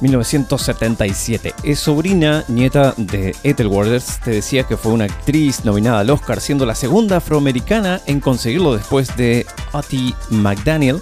[0.00, 1.52] 1977.
[1.64, 4.20] Es sobrina, nieta de Ethel Waters.
[4.20, 8.76] Te decía que fue una actriz nominada al Oscar, siendo la segunda afroamericana en conseguirlo
[8.76, 11.00] después de Hattie McDaniel.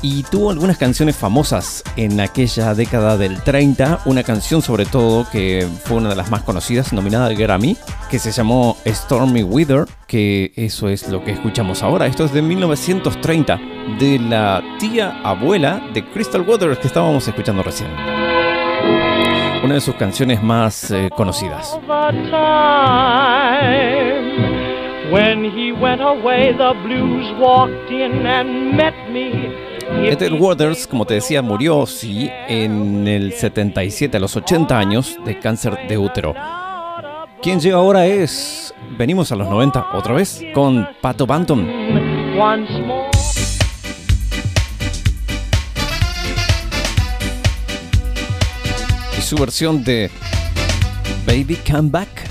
[0.00, 4.02] Y tuvo algunas canciones famosas en aquella década del 30.
[4.04, 7.76] Una canción sobre todo que fue una de las más conocidas, nominada al Grammy,
[8.08, 12.06] que se llamó Stormy Weather, que eso es lo que escuchamos ahora.
[12.06, 13.58] Esto es de 1930,
[13.98, 17.90] de la tía abuela de Crystal Waters que estábamos escuchando recién.
[19.64, 21.76] Una de sus canciones más eh, conocidas.
[25.10, 31.14] When he went away the blues walked in and met me Ethel Waters, como te
[31.14, 36.34] decía, murió, sí, en el 77, a los 80 años, de cáncer de útero.
[37.42, 38.74] Quien llega ahora es...
[38.98, 41.66] Venimos a los 90 otra vez con Pato Banton
[49.16, 50.10] y su versión de
[51.26, 52.27] Baby Come Back.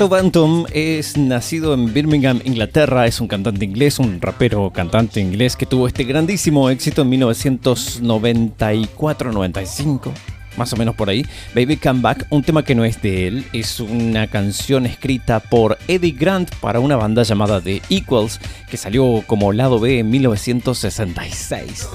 [0.00, 5.66] Roberto es nacido en Birmingham, Inglaterra, es un cantante inglés, un rapero cantante inglés que
[5.66, 10.10] tuvo este grandísimo éxito en 1994-95
[10.56, 11.26] más o menos por ahí.
[11.54, 15.76] Baby Come Back, un tema que no es de él, es una canción escrita por
[15.86, 18.40] Eddie Grant para una banda llamada The Equals
[18.70, 21.88] que salió como lado B en 1966.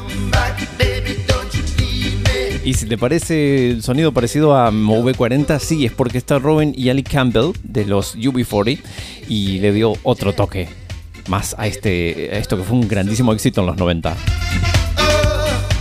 [2.66, 6.90] Y si te parece el sonido parecido a MOV40, sí, es porque está Robin y
[6.90, 8.80] Ali Campbell de los UB40
[9.30, 10.68] y le dio otro toque
[11.28, 14.16] más a, este, esto que fue un grandísimo éxito en los 90.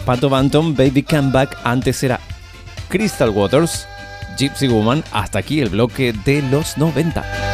[0.04, 2.20] Pato Banton, Baby Come Back, antes era
[2.90, 3.86] Crystal Waters,
[4.38, 7.53] Gypsy Woman, hasta aquí el bloque de los 90.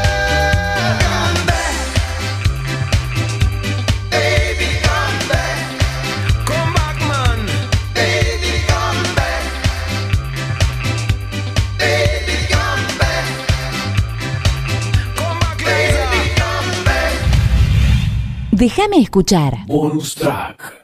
[18.61, 19.65] Déjame escuchar.
[19.67, 20.80] Bonus track.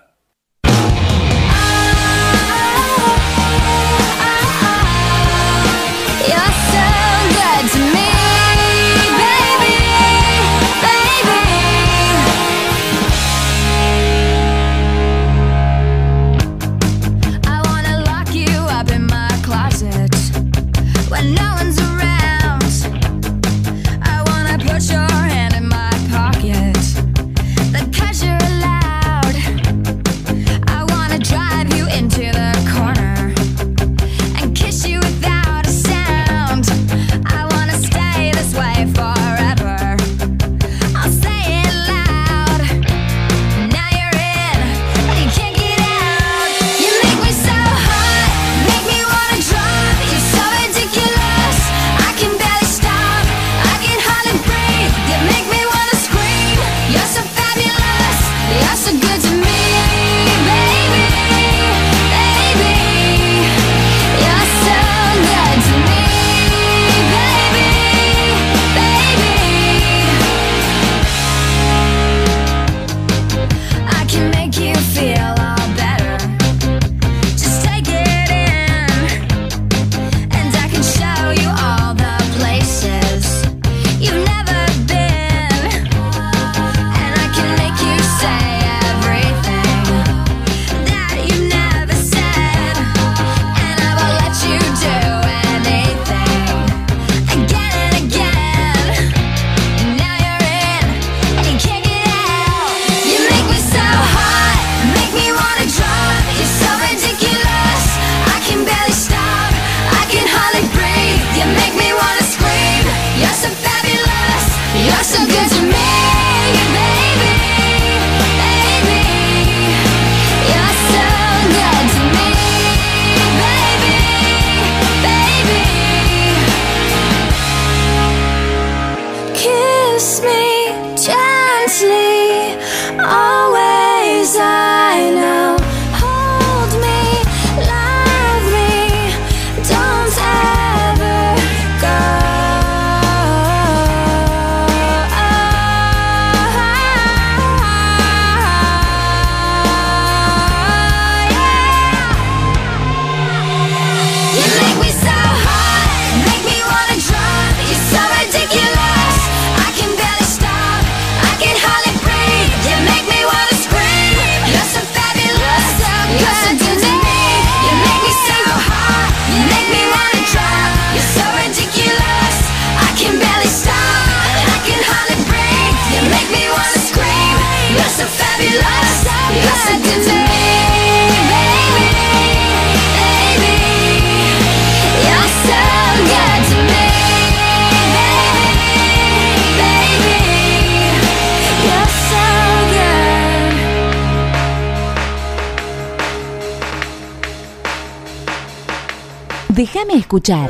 [200.07, 200.49] escuchar.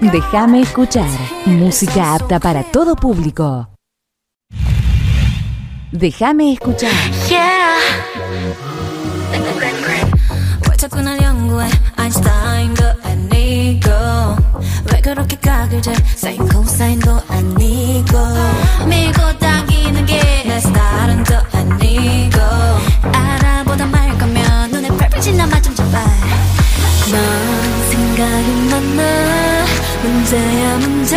[0.00, 1.08] Déjame escuchar.
[1.46, 3.68] Música apta para todo público.
[5.92, 6.92] Déjame escuchar.
[7.28, 7.70] Yeah.
[17.40, 18.18] 아니고
[18.86, 22.38] 밀고 당기는 게내 스타일은 또 아니고
[23.12, 26.04] 알아보다 말 거면 눈에 펄펄 지나마 좀 제발
[27.10, 29.64] 넌 생각이 많아
[30.02, 31.16] 문제야 문제.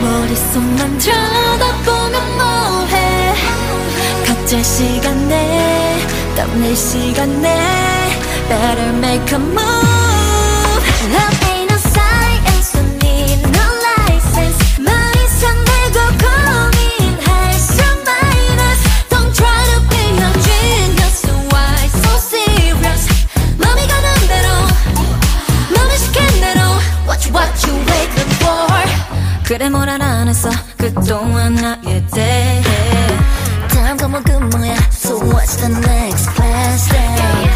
[0.00, 3.34] 머릿속만 들여다보면 뭐해?
[4.26, 5.98] 각자 시간 내
[6.36, 7.48] 땀낼 시간 내.
[8.48, 11.33] Better make a move.
[29.56, 30.50] 그래 뭘안 했어.
[30.76, 32.60] 그동안 나에 대해.
[33.68, 34.74] 다음 과목은 뭐야?
[34.90, 37.48] So what's the next class day?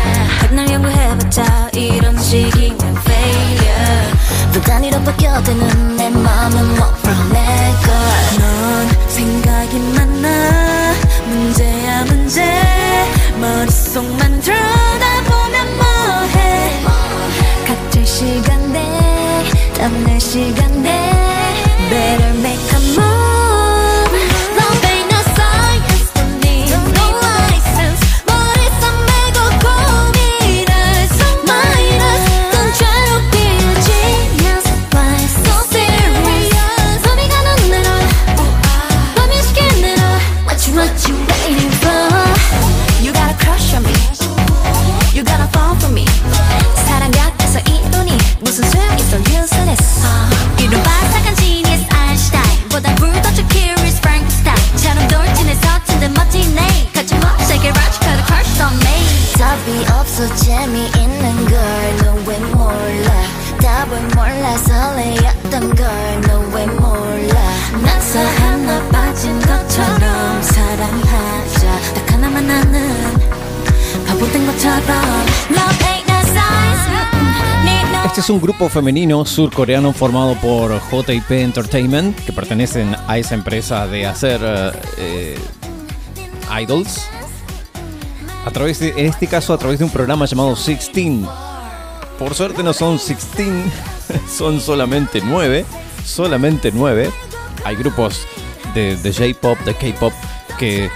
[0.43, 4.13] 백날 연구해봤자 이런 식이면 failure.
[4.53, 7.91] 불단위로 바뀌어드는 내 맘은 뭐 from 내걸
[8.39, 10.95] 넌 생각이 많아.
[11.27, 12.45] 문제야 문제.
[13.41, 16.85] 머릿속만 들여다보면 뭐해?
[17.67, 18.85] 각질 시간대
[19.77, 21.28] 땀낼 시간대
[21.91, 22.38] Better
[64.58, 67.36] 설레였던 걸너왜 몰라
[67.84, 72.90] 난서 하나 빠진 것처럼 사랑하자 딱 하나만 나는
[74.08, 74.90] 바보된 것처럼
[75.52, 76.90] Love ain't no science
[77.64, 83.18] need no Este es un grupo femenino surcoreano formado por JP Entertainment, que pertenecen a
[83.18, 85.38] esa empresa de hacer eh, eh,
[86.62, 87.08] idols.
[88.46, 91.26] A través de, en este caso, a través de un programa llamado 16.
[92.19, 93.49] por suerte no son 16,
[94.29, 95.65] son solamente 9.
[96.05, 97.11] Solamente 9.
[97.65, 98.27] Hay grupos
[98.75, 100.13] de, J-pop, de K-pop,
[100.59, 100.91] que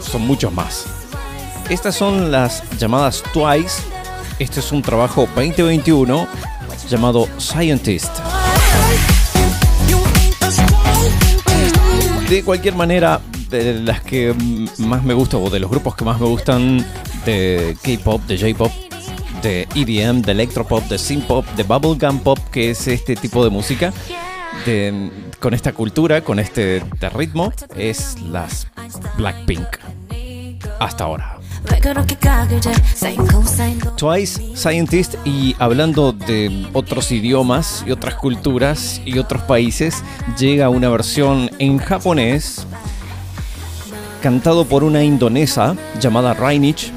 [0.00, 0.86] son muchos más.
[1.68, 3.82] Estas son las llamadas Twice.
[4.38, 6.26] Este es un trabajo 2021
[6.88, 8.10] llamado Scientist.
[12.28, 14.34] De cualquier manera, de las que
[14.78, 16.84] más me gustan o de los grupos que más me gustan
[17.24, 18.72] de K-pop, de J-pop,
[19.42, 23.92] de EDM, de electropop, de synthpop, de bubblegum pop, que es este tipo de música,
[25.40, 26.82] con esta cultura, con este
[27.14, 28.68] ritmo, es las
[29.16, 29.66] Blackpink.
[30.78, 31.38] Hasta ahora.
[33.96, 40.02] Twice, Scientist y hablando de otros idiomas y otras culturas y otros países,
[40.38, 42.66] llega una versión en japonés
[44.22, 46.92] cantado por una indonesa llamada Rainich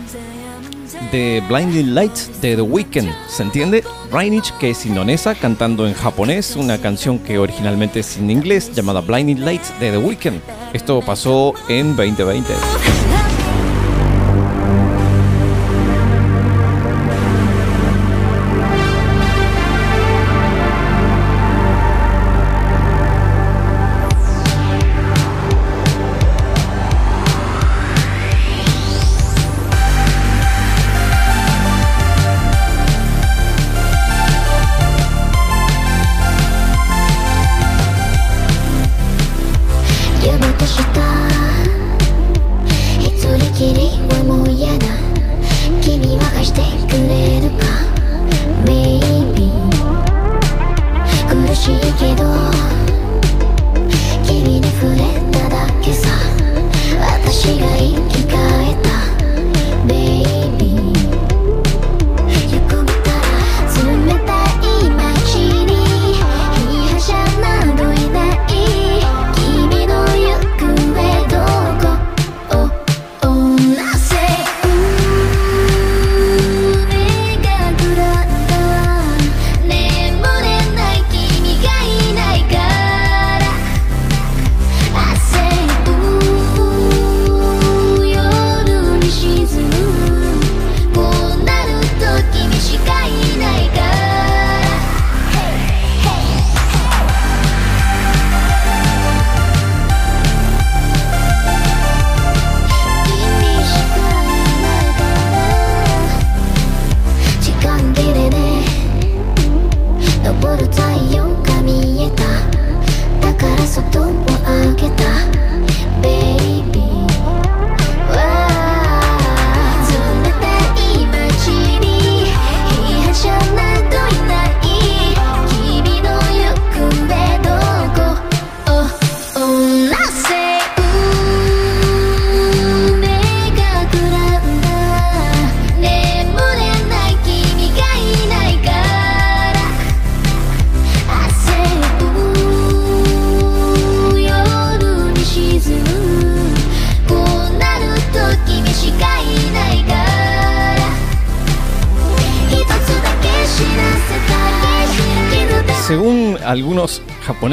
[1.11, 3.09] de Blinding Lights de The Weeknd.
[3.27, 3.83] ¿Se entiende?
[4.11, 9.01] Rainich, que es indonesa, cantando en japonés una canción que originalmente es en inglés llamada
[9.01, 10.39] Blinding Lights de The Weeknd.
[10.73, 13.04] Esto pasó en 2020.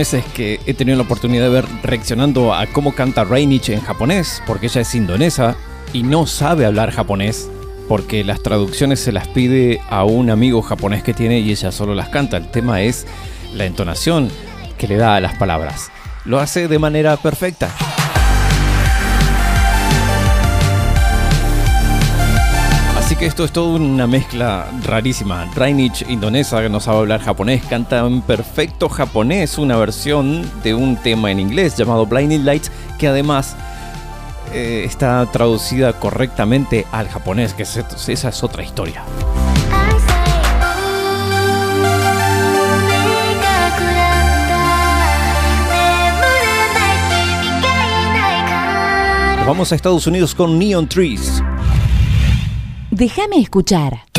[0.03, 4.43] Japoneses que he tenido la oportunidad de ver reaccionando a cómo canta Rainich en japonés,
[4.49, 5.55] porque ella es indonesa
[5.93, 7.49] y no sabe hablar japonés,
[7.89, 11.95] porque las traducciones se las pide a un amigo japonés que tiene y ella solo
[11.95, 12.37] las canta.
[12.37, 13.07] El tema es
[13.55, 14.29] la entonación
[14.77, 15.93] que le da a las palabras.
[16.25, 17.71] Lo hace de manera perfecta.
[23.25, 25.47] Esto es toda una mezcla rarísima.
[25.55, 30.97] Rainich, indonesa, que no sabe hablar japonés, canta en perfecto japonés una versión de un
[30.97, 33.57] tema en inglés llamado Blinding Lights, que además
[34.53, 37.77] eh, está traducida correctamente al japonés, que es-
[38.09, 39.03] esa es otra historia.
[49.47, 51.42] Vamos a Estados Unidos con Neon Trees.
[53.03, 54.12] Déjame escuchar.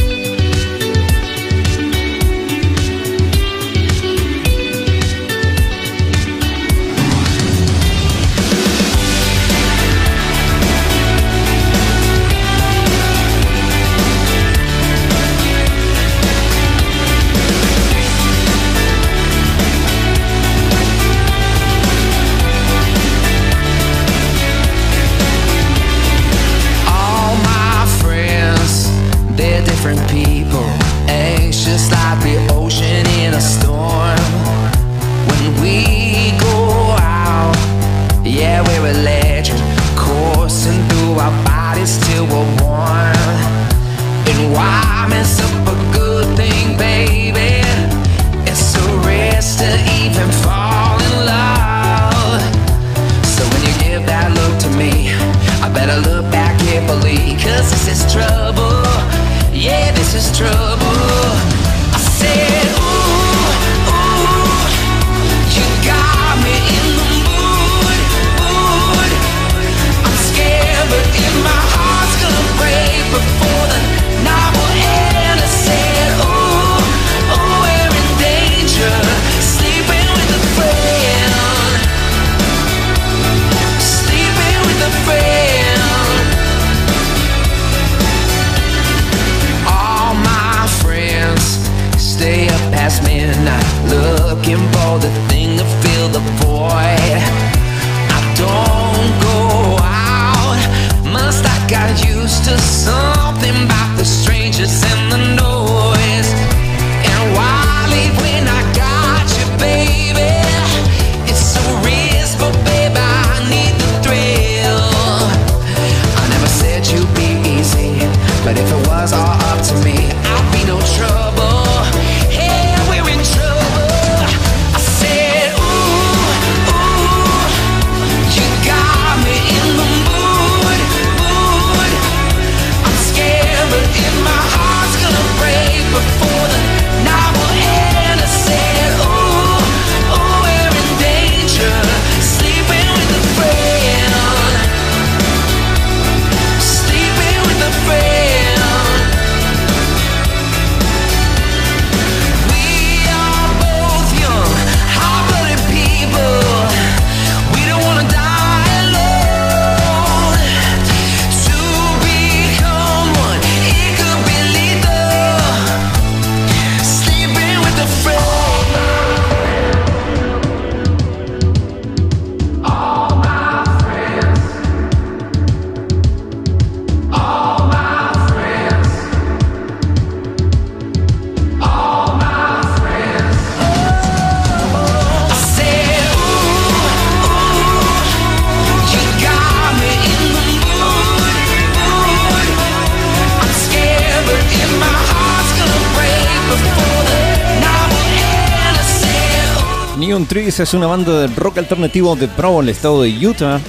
[200.21, 203.59] Trees es una banda de rock alternativo de en el estado de Utah,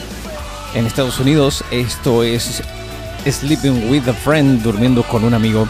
[0.75, 1.65] en Estados Unidos.
[1.71, 2.63] Esto es
[3.27, 5.67] Sleeping with a Friend, durmiendo con un amigo.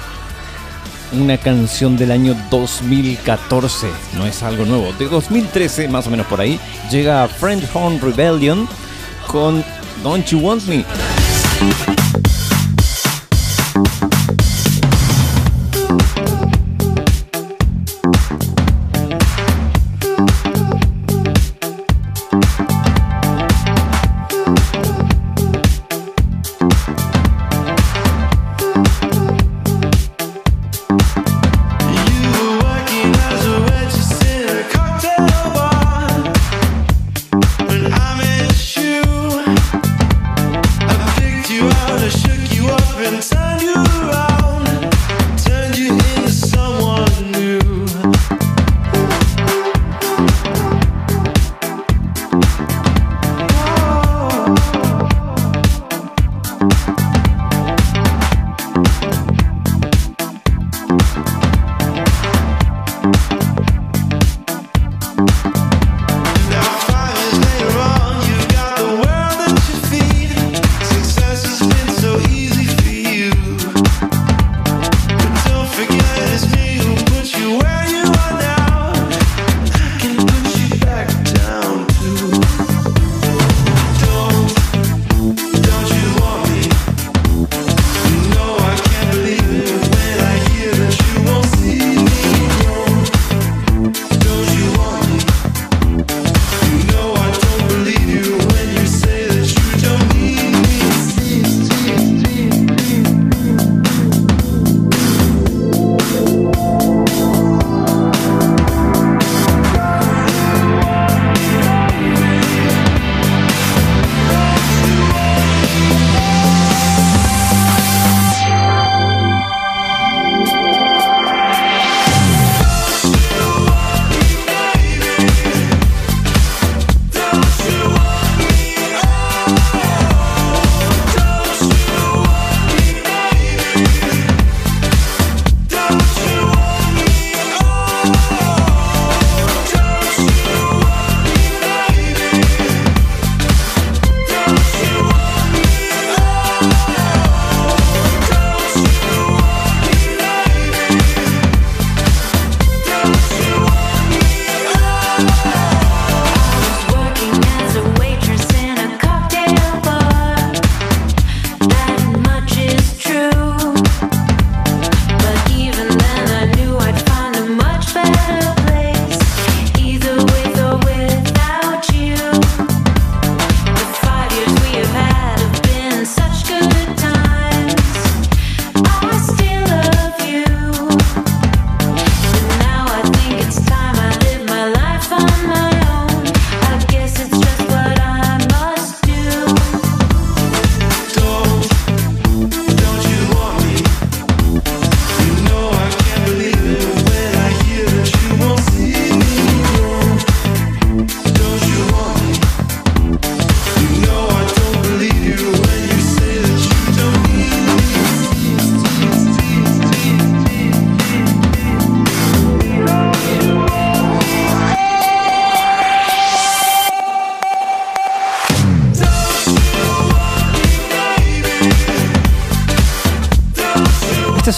[1.13, 3.87] Una canción del año 2014,
[4.17, 4.93] no es algo nuevo.
[4.99, 6.59] De 2013, más o menos por ahí,
[6.91, 8.69] llega Friend Home Rebellion
[9.29, 9.65] con
[10.03, 10.85] Don't You Want Me.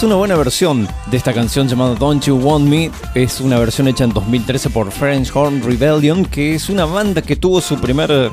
[0.07, 2.89] Una buena versión de esta canción llamada Don't You Want Me.
[3.13, 7.35] Es una versión hecha en 2013 por French Horn Rebellion, que es una banda que
[7.35, 8.31] tuvo su primer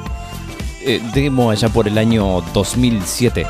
[0.82, 3.44] eh, demo allá por el año 2007.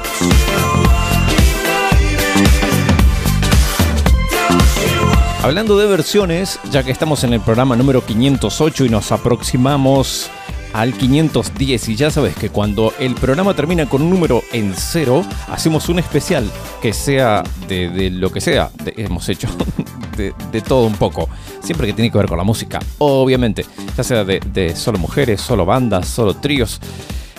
[5.43, 10.31] Hablando de versiones, ya que estamos en el programa número 508 y nos aproximamos
[10.75, 15.25] al 510 y ya sabes que cuando el programa termina con un número en cero,
[15.49, 16.51] hacemos un especial
[16.83, 19.49] que sea de, lo que sea, de- hemos hecho
[20.17, 21.29] de, todo un poco,
[21.63, 23.65] siempre que tiene que ver con la música, obviamente,
[23.97, 26.81] ya sea de, solo mujeres, solo bandas, solo tríos.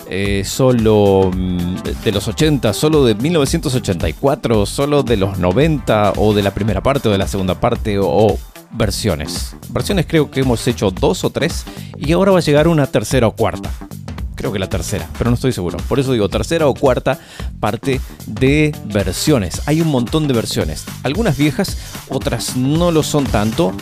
[0.08, 6.42] eh, solo mm, de los 80, solo de 1984, solo de los 90 o de
[6.42, 8.38] la primera parte o de la segunda parte o
[8.72, 9.56] versiones.
[9.70, 11.64] Versiones creo que hemos hecho dos o tres
[11.96, 13.70] y ahora va a llegar una tercera o cuarta.
[14.34, 15.78] Creo que la tercera, pero no estoy seguro.
[15.88, 17.18] Por eso digo tercera o cuarta
[17.58, 19.62] parte de versiones.
[19.66, 20.84] Hay un montón de versiones.
[21.04, 21.78] Algunas viejas,
[22.08, 23.72] otras no lo son tanto.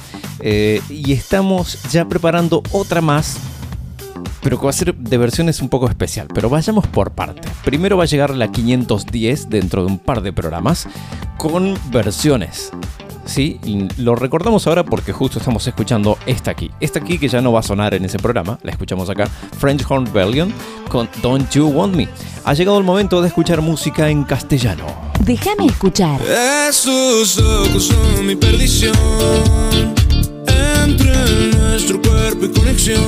[0.40, 3.38] eh, y estamos ya preparando otra más
[4.44, 6.28] pero que va a ser de versiones un poco especial.
[6.32, 7.50] Pero vayamos por partes.
[7.64, 10.86] Primero va a llegar la 510 dentro de un par de programas
[11.38, 12.70] con versiones.
[13.24, 16.70] Sí, y lo recordamos ahora porque justo estamos escuchando esta aquí.
[16.80, 19.26] Esta aquí que ya no va a sonar en ese programa, la escuchamos acá,
[19.58, 20.52] French Horn Rebellion
[20.88, 22.08] con Don't You Want Me.
[22.44, 24.84] Ha llegado el momento de escuchar música en castellano.
[25.20, 26.20] Déjame escuchar.
[26.68, 28.94] Esos ojos son mi perdición.
[30.84, 33.02] Entre nuestro cuerpo y conexión.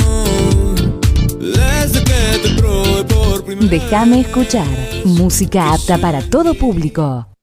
[1.39, 4.67] Desde que te probé por primera Déjame escuchar.
[5.05, 7.36] Música apta para todo público.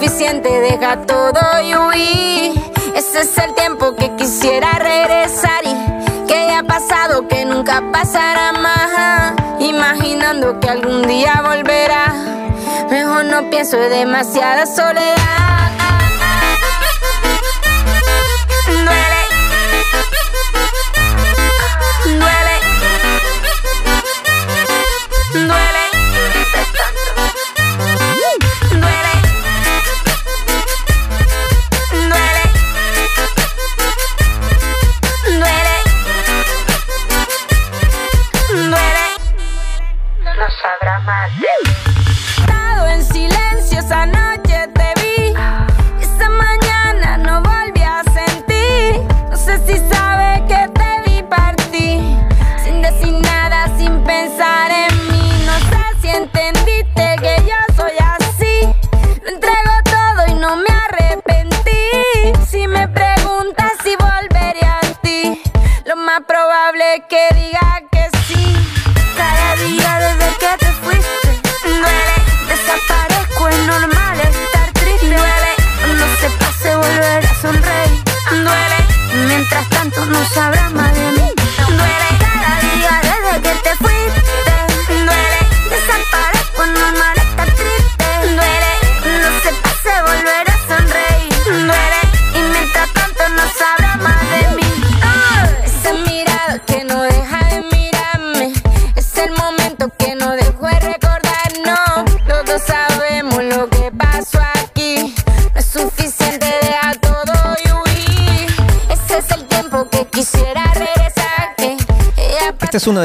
[0.00, 2.72] Deja todo y huir.
[2.94, 5.74] Ese es el tiempo que quisiera regresar y
[6.26, 9.34] Que ya ha pasado, que nunca pasará más.
[9.60, 12.14] Imaginando que algún día volverá.
[12.90, 15.72] Mejor no pienso, es demasiada soledad.
[18.66, 19.22] Duele.
[22.04, 22.56] Duele.
[25.32, 25.67] Duele
[41.28, 41.67] sabrá más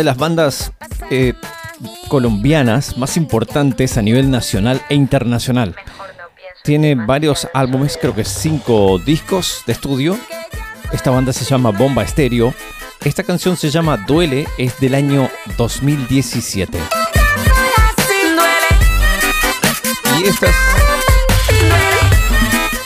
[0.03, 0.73] de las bandas
[1.11, 1.34] eh,
[2.09, 5.77] colombianas más importantes a nivel nacional e internacional.
[6.61, 10.17] Tiene varios álbumes, creo que cinco discos de estudio.
[10.91, 12.53] Esta banda se llama Bomba Estéreo.
[13.05, 16.77] Esta canción se llama Duele, es del año 2017.
[20.19, 20.55] Y estas,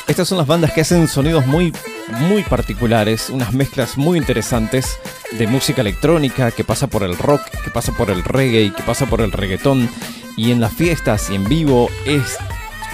[0.08, 1.74] estas son las bandas que hacen sonidos muy,
[2.20, 5.00] muy particulares, unas mezclas muy interesantes
[5.32, 9.06] de música electrónica que pasa por el rock, que pasa por el reggae, que pasa
[9.06, 9.90] por el reggaetón.
[10.36, 12.38] Y en las fiestas y en vivo es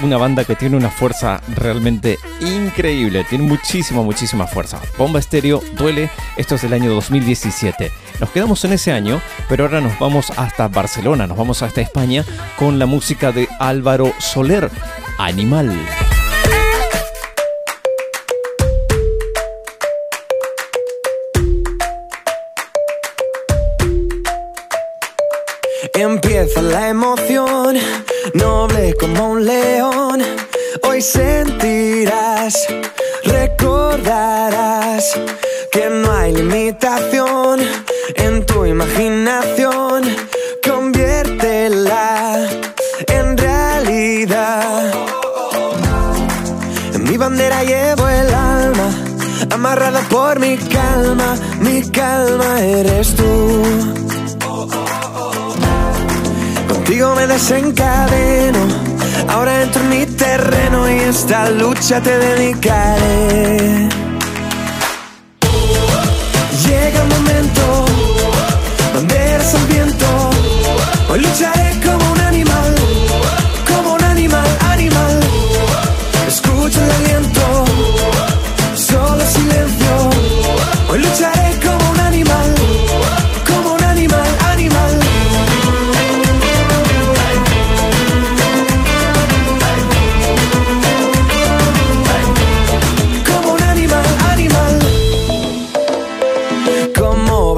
[0.02, 3.26] una banda que tiene una fuerza realmente increíble.
[3.30, 4.80] Tiene muchísima, muchísima fuerza.
[4.98, 6.10] Bomba Estéreo, duele.
[6.38, 7.92] Esto es del año 2017.
[8.20, 12.26] Nos quedamos en ese año, pero ahora nos vamos hasta Barcelona, nos vamos hasta España
[12.58, 14.72] con la música de Álvaro Soler,
[15.18, 15.72] Animal.
[25.96, 27.78] Empieza la emoción,
[28.34, 30.24] noble como un león.
[30.82, 32.56] Hoy sentirás,
[33.24, 35.06] recordarás
[35.72, 37.60] que no hay limitación
[38.16, 40.04] en tu imaginación.
[40.68, 42.50] Conviértela
[43.08, 44.94] en realidad.
[46.96, 48.90] En mi bandera llevo el alma,
[49.52, 51.36] amarrada por mi calma.
[51.60, 54.13] Mi calma eres tú.
[56.86, 58.60] Contigo me desencadeno,
[59.30, 63.88] ahora entro en mi terreno y esta lucha te dedicaré.
[66.66, 67.86] Llega el momento,
[68.94, 70.06] banderas al viento,
[71.10, 72.13] hoy lucharé como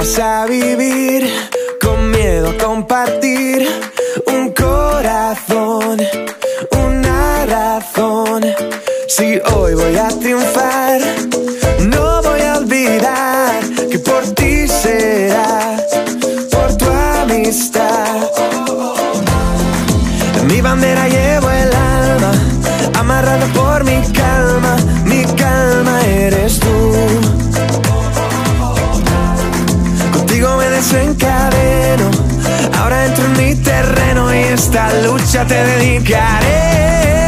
[0.05, 1.14] ¿Cómo vas a vivir
[34.55, 37.24] terreno y esta lucha te dedicaré.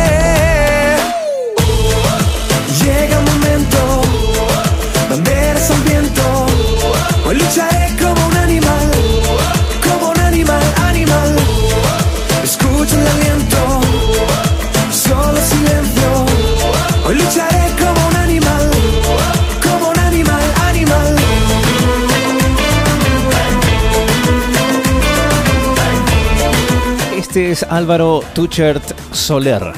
[27.57, 29.73] Es Álvaro Tuchert Soler.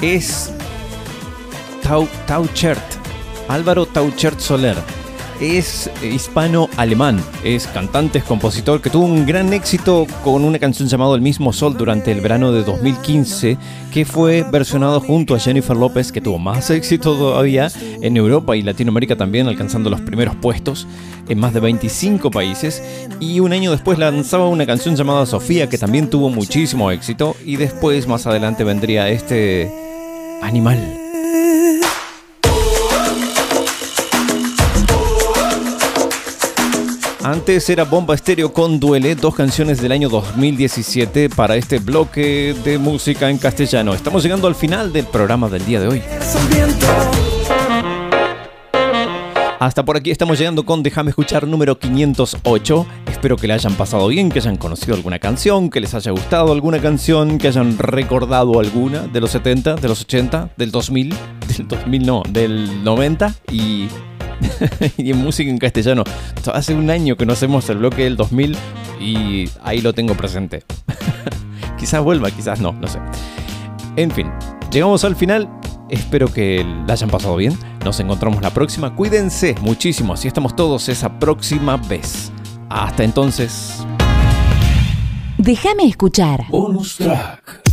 [0.00, 0.50] Es
[1.82, 2.82] Tau, Tauchert.
[3.46, 4.76] Álvaro Tauchert Soler.
[5.40, 7.18] Es hispano-alemán.
[7.42, 11.54] Es cantante, es compositor que tuvo un gran éxito con una canción llamada El mismo
[11.54, 13.56] sol durante el verano de 2015,
[13.90, 17.68] que fue versionado junto a Jennifer López, que tuvo más éxito todavía
[18.02, 20.86] en Europa y Latinoamérica también, alcanzando los primeros puestos
[21.26, 22.82] en más de 25 países.
[23.18, 27.34] Y un año después lanzaba una canción llamada Sofía, que también tuvo muchísimo éxito.
[27.46, 29.72] Y después, más adelante, vendría este
[30.42, 30.99] animal.
[37.22, 42.78] Antes era Bomba Estéreo con Duele, dos canciones del año 2017 para este bloque de
[42.78, 43.92] música en castellano.
[43.92, 46.02] Estamos llegando al final del programa del día de hoy.
[49.58, 52.86] Hasta por aquí estamos llegando con Déjame escuchar número 508.
[53.10, 56.52] Espero que le hayan pasado bien, que hayan conocido alguna canción, que les haya gustado
[56.52, 61.14] alguna canción, que hayan recordado alguna de los 70, de los 80, del 2000,
[61.48, 63.88] del 2000 no, del 90 y
[64.96, 66.04] y en música en castellano.
[66.52, 68.56] Hace un año que no hacemos el bloque del 2000
[69.00, 70.64] y ahí lo tengo presente.
[71.78, 72.98] quizás vuelva, quizás no, no sé.
[73.96, 74.30] En fin,
[74.70, 75.48] llegamos al final.
[75.88, 77.56] Espero que la hayan pasado bien.
[77.84, 78.94] Nos encontramos la próxima.
[78.94, 80.12] Cuídense muchísimo.
[80.12, 82.30] Así estamos todos esa próxima vez.
[82.68, 83.84] Hasta entonces.
[85.36, 86.44] Déjame escuchar.
[86.48, 87.69] Bonus track.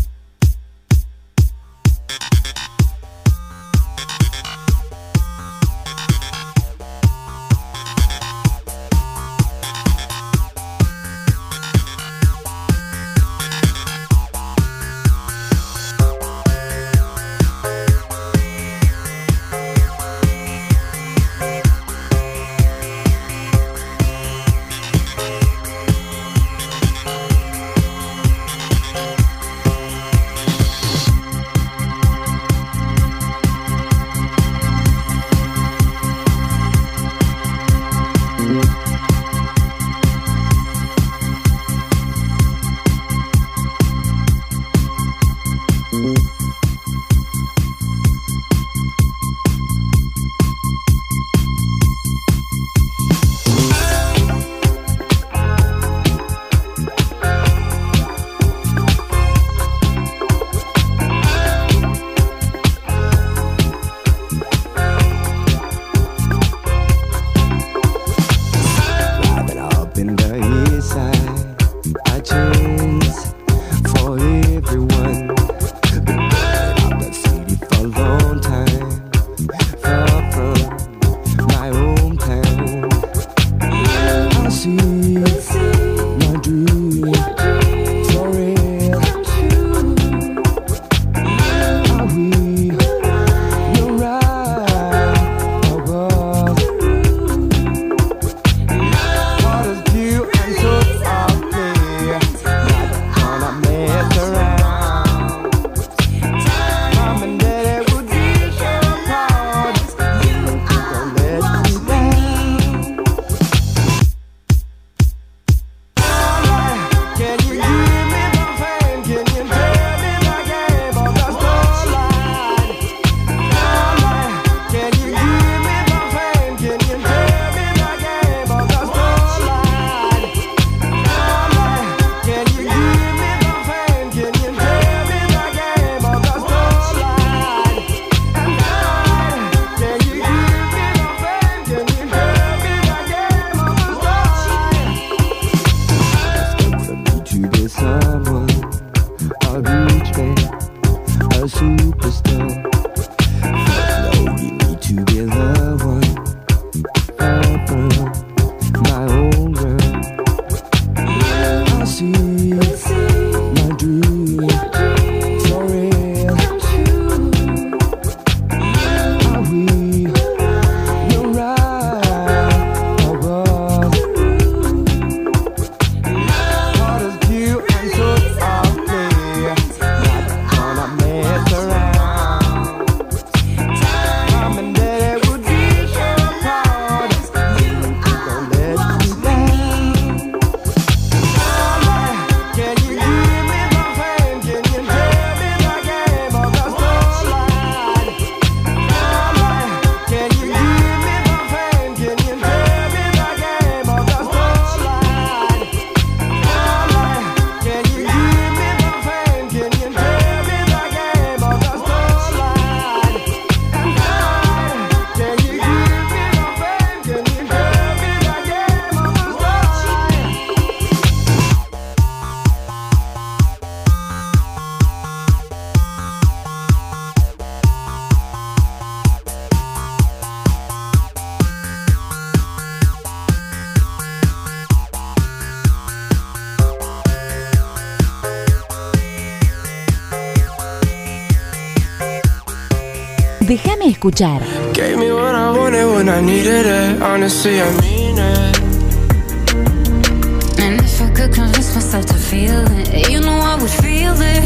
[254.22, 254.44] It.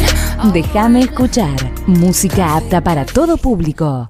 [0.54, 1.56] Déjame escuchar.
[1.88, 4.10] Música apta para todo público.